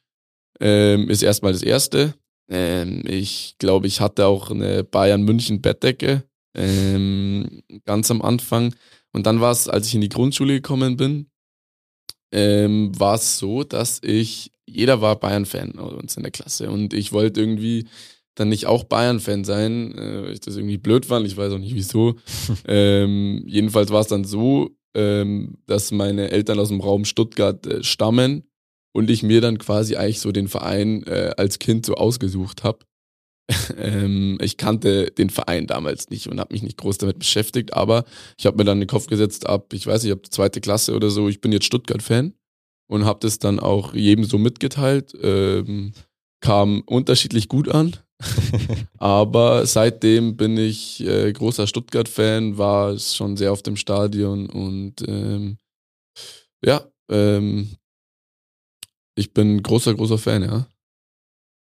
[0.61, 2.15] ähm, ist erstmal das Erste.
[2.49, 6.25] Ähm, ich glaube, ich hatte auch eine Bayern München Bettdecke
[6.55, 8.75] ähm, ganz am Anfang.
[9.13, 11.27] Und dann war es, als ich in die Grundschule gekommen bin,
[12.33, 16.93] ähm, war es so, dass ich, jeder war Bayern-Fan bei uns in der Klasse und
[16.93, 17.87] ich wollte irgendwie
[18.35, 21.75] dann nicht auch Bayern-Fan sein, äh, ich das irgendwie blöd fand, ich weiß auch nicht
[21.75, 22.17] wieso.
[22.67, 27.85] ähm, jedenfalls war es dann so, ähm, dass meine Eltern aus dem Raum Stuttgart äh,
[27.85, 28.43] stammen
[28.95, 32.79] und ich mir dann quasi eigentlich so den Verein äh, als Kind so ausgesucht habe.
[33.77, 38.05] ähm, ich kannte den Verein damals nicht und habe mich nicht groß damit beschäftigt, aber
[38.39, 41.11] ich habe mir dann den Kopf gesetzt, ab, ich weiß nicht, ab zweite Klasse oder
[41.11, 42.33] so, ich bin jetzt Stuttgart-Fan
[42.89, 45.13] und habe das dann auch jedem so mitgeteilt.
[45.21, 45.93] Ähm,
[46.41, 47.97] kam unterschiedlich gut an,
[48.99, 55.57] aber seitdem bin ich äh, großer Stuttgart-Fan, war schon sehr auf dem Stadion und ähm,
[56.65, 57.77] ja, ähm,
[59.15, 60.67] ich bin großer, großer Fan, ja.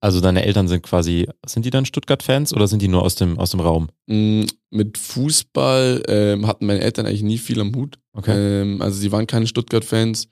[0.00, 3.38] Also deine Eltern sind quasi, sind die dann Stuttgart-Fans oder sind die nur aus dem,
[3.38, 3.88] aus dem Raum?
[4.06, 8.00] Mm, mit Fußball ähm, hatten meine Eltern eigentlich nie viel am Hut.
[8.12, 8.62] Okay.
[8.62, 10.28] Ähm, also sie waren keine Stuttgart-Fans.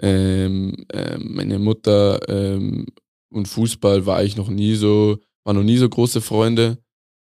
[0.00, 2.86] Ähm, ähm, meine Mutter ähm,
[3.30, 6.78] und Fußball war eigentlich noch nie so waren noch nie so große Freunde.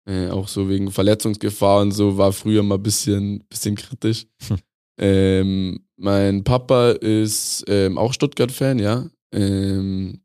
[0.09, 4.27] Äh, auch so wegen Verletzungsgefahr und so war früher mal ein bisschen, bisschen kritisch.
[4.49, 4.59] Hm.
[5.01, 9.09] Ähm, mein Papa ist ähm, auch Stuttgart-Fan, ja.
[9.33, 10.23] Ähm,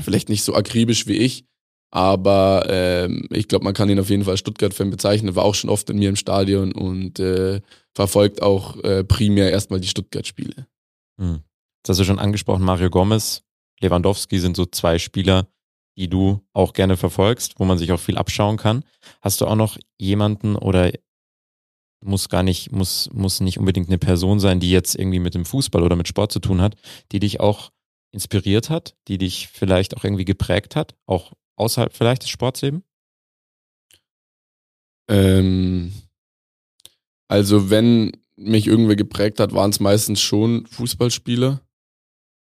[0.00, 1.44] vielleicht nicht so akribisch wie ich,
[1.90, 5.36] aber ähm, ich glaube, man kann ihn auf jeden Fall als Stuttgart-Fan bezeichnen.
[5.36, 7.60] War auch schon oft mit mir im Stadion und äh,
[7.94, 10.66] verfolgt auch äh, primär erstmal die Stuttgart-Spiele.
[11.20, 11.40] Hm.
[11.82, 13.42] Das hast du schon angesprochen, Mario Gomez,
[13.80, 15.48] Lewandowski sind so zwei Spieler,
[15.98, 18.84] die du auch gerne verfolgst, wo man sich auch viel abschauen kann.
[19.20, 20.90] Hast du auch noch jemanden oder
[22.02, 25.44] muss gar nicht, muss, muss nicht unbedingt eine Person sein, die jetzt irgendwie mit dem
[25.44, 26.76] Fußball oder mit Sport zu tun hat,
[27.12, 27.70] die dich auch
[28.12, 32.84] inspiriert hat, die dich vielleicht auch irgendwie geprägt hat, auch außerhalb vielleicht des Sports eben?
[35.08, 35.92] Ähm,
[37.28, 41.60] also wenn mich irgendwer geprägt hat, waren es meistens schon Fußballspieler.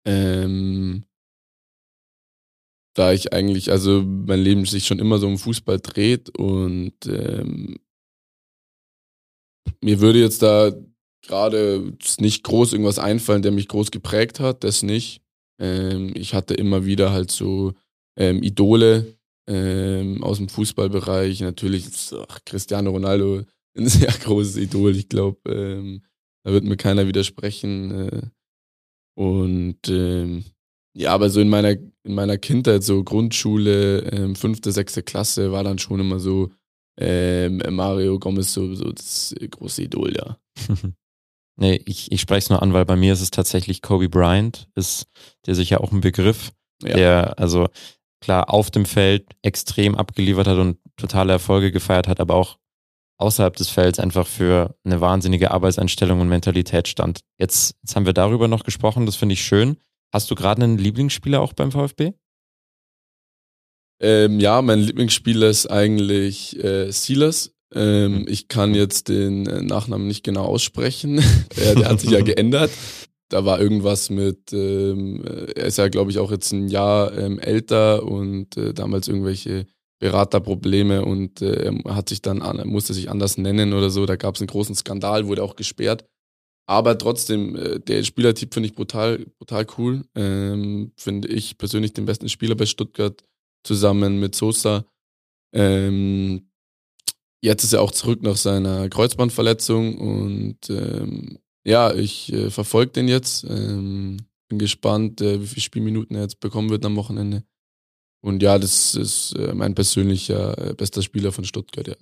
[0.05, 1.05] Ähm,
[2.93, 7.77] da ich eigentlich, also mein Leben sich schon immer so um Fußball dreht und ähm,
[9.81, 10.71] mir würde jetzt da
[11.21, 15.20] gerade nicht groß irgendwas einfallen, der mich groß geprägt hat, das nicht.
[15.61, 17.73] Ähm, ich hatte immer wieder halt so
[18.17, 21.41] ähm, Idole ähm, aus dem Fußballbereich.
[21.41, 21.87] Natürlich
[22.27, 23.43] ach, Cristiano Ronaldo
[23.77, 24.95] ein sehr großes Idol.
[24.95, 26.03] Ich glaube, ähm,
[26.43, 27.91] da wird mir keiner widersprechen.
[27.91, 28.21] Äh,
[29.15, 30.45] und ähm,
[30.97, 35.63] ja, aber so in meiner, in meiner Kindheit, so Grundschule, ähm, fünfte, sechste Klasse, war
[35.63, 36.51] dann schon immer so
[36.99, 40.37] Mario Gomez so, so das große Idol, ja.
[41.57, 44.67] nee, ich, ich spreche es nur an, weil bei mir ist es tatsächlich Kobe Bryant,
[44.75, 45.05] ist
[45.45, 46.51] der sicher auch ein Begriff,
[46.83, 46.95] Ja.
[46.95, 47.67] der also
[48.21, 52.57] klar auf dem Feld extrem abgeliefert hat und totale Erfolge gefeiert hat, aber auch
[53.17, 57.21] außerhalb des Felds einfach für eine wahnsinnige Arbeitseinstellung und Mentalität stand.
[57.39, 59.77] Jetzt, jetzt haben wir darüber noch gesprochen, das finde ich schön.
[60.13, 62.13] Hast du gerade einen Lieblingsspieler auch beim VfB?
[64.01, 67.53] Ähm, ja, mein Lieblingsspieler ist eigentlich äh, Silas.
[67.73, 71.23] Ähm, ich kann jetzt den äh, Nachnamen nicht genau aussprechen.
[71.57, 72.71] der, der hat sich ja geändert.
[73.29, 77.17] Da war irgendwas mit, ähm, äh, er ist ja, glaube ich, auch jetzt ein Jahr
[77.17, 79.67] ähm, älter und äh, damals irgendwelche
[79.99, 84.05] Beraterprobleme und äh, er hat sich dann, an, musste sich anders nennen oder so.
[84.05, 86.05] Da gab es einen großen Skandal, wurde auch gesperrt.
[86.67, 90.03] Aber trotzdem, äh, der Spielertyp finde ich brutal, brutal cool.
[90.15, 93.21] Ähm, finde ich persönlich den besten Spieler bei Stuttgart
[93.63, 94.85] zusammen mit Sosa.
[95.53, 96.50] Ähm,
[97.41, 103.07] jetzt ist er auch zurück nach seiner Kreuzbandverletzung und ähm, ja, ich äh, verfolge den
[103.07, 103.43] jetzt.
[103.43, 104.17] Ähm,
[104.51, 107.43] bin gespannt, äh, wie viele Spielminuten er jetzt bekommen wird am Wochenende.
[108.21, 111.95] Und ja, das ist äh, mein persönlicher äh, bester Spieler von Stuttgart, ja.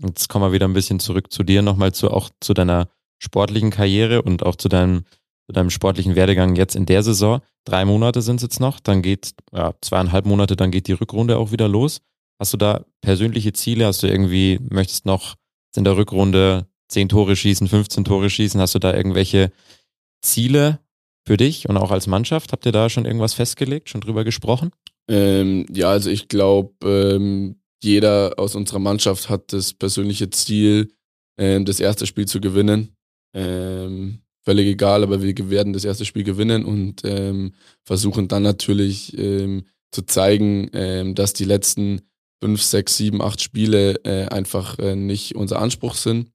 [0.00, 3.70] Jetzt kommen wir wieder ein bisschen zurück zu dir, nochmal zu, auch zu deiner sportlichen
[3.70, 5.04] Karriere und auch zu deinem,
[5.46, 7.40] zu deinem sportlichen Werdegang jetzt in der Saison.
[7.64, 11.38] Drei Monate sind es jetzt noch, dann geht, ja, zweieinhalb Monate, dann geht die Rückrunde
[11.38, 12.00] auch wieder los.
[12.38, 13.86] Hast du da persönliche Ziele?
[13.86, 15.34] Hast du irgendwie, möchtest noch
[15.74, 18.60] in der Rückrunde 10 Tore schießen, 15 Tore schießen?
[18.60, 19.50] Hast du da irgendwelche
[20.22, 20.78] Ziele
[21.26, 22.52] für dich und auch als Mannschaft?
[22.52, 24.70] Habt ihr da schon irgendwas festgelegt, schon drüber gesprochen?
[25.08, 30.92] Ähm, ja, also ich glaube, ähm, jeder aus unserer Mannschaft hat das persönliche Ziel,
[31.38, 32.94] ähm, das erste Spiel zu gewinnen.
[33.34, 37.52] Ähm, völlig egal, aber wir werden das erste Spiel gewinnen und ähm,
[37.84, 42.07] versuchen dann natürlich ähm, zu zeigen, dass die letzten
[42.42, 46.30] fünf, sechs, sieben, acht Spiele äh, einfach äh, nicht unser Anspruch sind,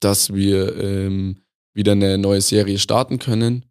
[0.00, 1.44] dass wir ähm,
[1.74, 3.64] wieder eine neue Serie starten können.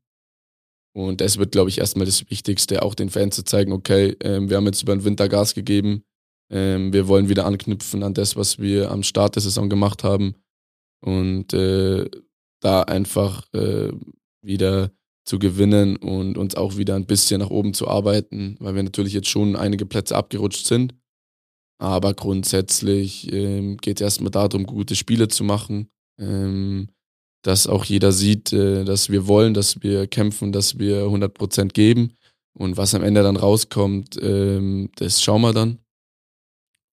[0.96, 4.50] Und das wird, glaube ich, erstmal das Wichtigste, auch den Fans zu zeigen, okay, ähm,
[4.50, 6.04] wir haben jetzt über den Winter Gas gegeben,
[6.52, 10.36] ähm, wir wollen wieder anknüpfen an das, was wir am Start der Saison gemacht haben
[11.02, 12.10] und äh,
[12.62, 13.92] da einfach äh,
[14.42, 14.92] wieder
[15.26, 19.14] zu gewinnen und uns auch wieder ein bisschen nach oben zu arbeiten, weil wir natürlich
[19.14, 20.94] jetzt schon einige Plätze abgerutscht sind.
[21.84, 26.88] Aber grundsätzlich ähm, geht es erstmal darum, gute Spiele zu machen, ähm,
[27.42, 32.14] dass auch jeder sieht, äh, dass wir wollen, dass wir kämpfen, dass wir 100% geben.
[32.58, 35.80] Und was am Ende dann rauskommt, ähm, das schauen wir dann.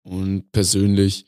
[0.04, 1.26] Und persönlich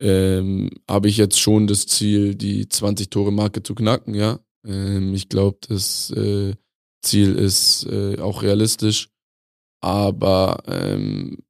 [0.00, 4.40] ähm, habe ich jetzt schon das Ziel, die 20-Tore-Marke zu knacken, ja.
[4.64, 6.54] Ähm, ich glaube, das äh,
[7.02, 9.10] Ziel ist äh, auch realistisch.
[9.82, 11.43] Aber ähm,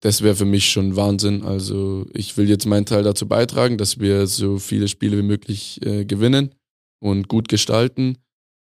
[0.00, 1.42] das wäre für mich schon Wahnsinn.
[1.44, 5.84] Also ich will jetzt meinen Teil dazu beitragen, dass wir so viele Spiele wie möglich
[5.84, 6.54] äh, gewinnen
[7.00, 8.16] und gut gestalten.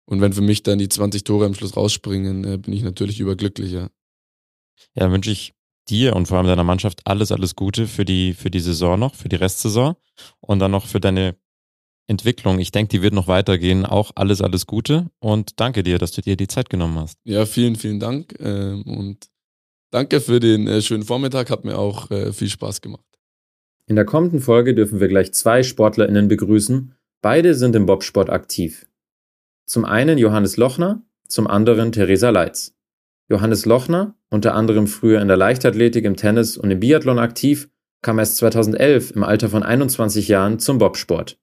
[0.06, 3.20] Und wenn für mich dann die 20 Tore am Schluss rausspringen, äh, bin ich natürlich
[3.22, 3.90] überglücklicher.
[4.96, 5.54] Ja, wünsche ich
[5.90, 9.16] dir und vor allem deiner Mannschaft alles, alles Gute für die, für die Saison noch,
[9.16, 9.96] für die Restsaison
[10.42, 11.36] und dann noch für deine
[12.08, 12.60] Entwicklung.
[12.60, 13.86] Ich denke, die wird noch weitergehen.
[13.86, 17.18] Auch alles, alles Gute und danke dir, dass du dir die Zeit genommen hast.
[17.24, 18.36] Ja, vielen, vielen Dank.
[18.40, 19.30] Ähm, und
[19.94, 23.06] danke für den äh, schönen Vormittag, hat mir auch äh, viel Spaß gemacht.
[23.86, 26.96] In der kommenden Folge dürfen wir gleich zwei SportlerInnen begrüßen.
[27.22, 28.88] Beide sind im Bobsport aktiv.
[29.66, 32.74] Zum einen Johannes Lochner, zum anderen Theresa Leitz.
[33.30, 37.70] Johannes Lochner, unter anderem früher in der Leichtathletik, im Tennis und im Biathlon aktiv,
[38.02, 41.38] kam erst 2011 im Alter von 21 Jahren zum Bobsport.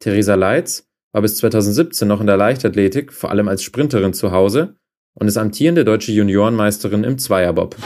[0.00, 4.76] Theresa Leitz war bis 2017 noch in der Leichtathletik, vor allem als Sprinterin zu Hause
[5.18, 7.76] und ist amtierende deutsche Juniorenmeisterin im Zweierbob.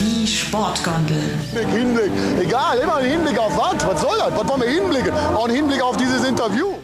[0.00, 1.22] Die Sportgondel.
[1.52, 2.10] Hinblick,
[2.40, 3.86] egal, immer ein Hinblick auf was?
[3.86, 4.32] Was soll das?
[4.32, 5.12] Was wollen wir hinblicken?
[5.12, 6.74] Auch ein Hinblick auf dieses Interview.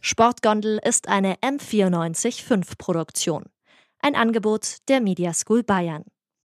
[0.00, 3.44] Sportgondel ist eine M945 Produktion.
[4.00, 6.04] Ein Angebot der Media School Bayern.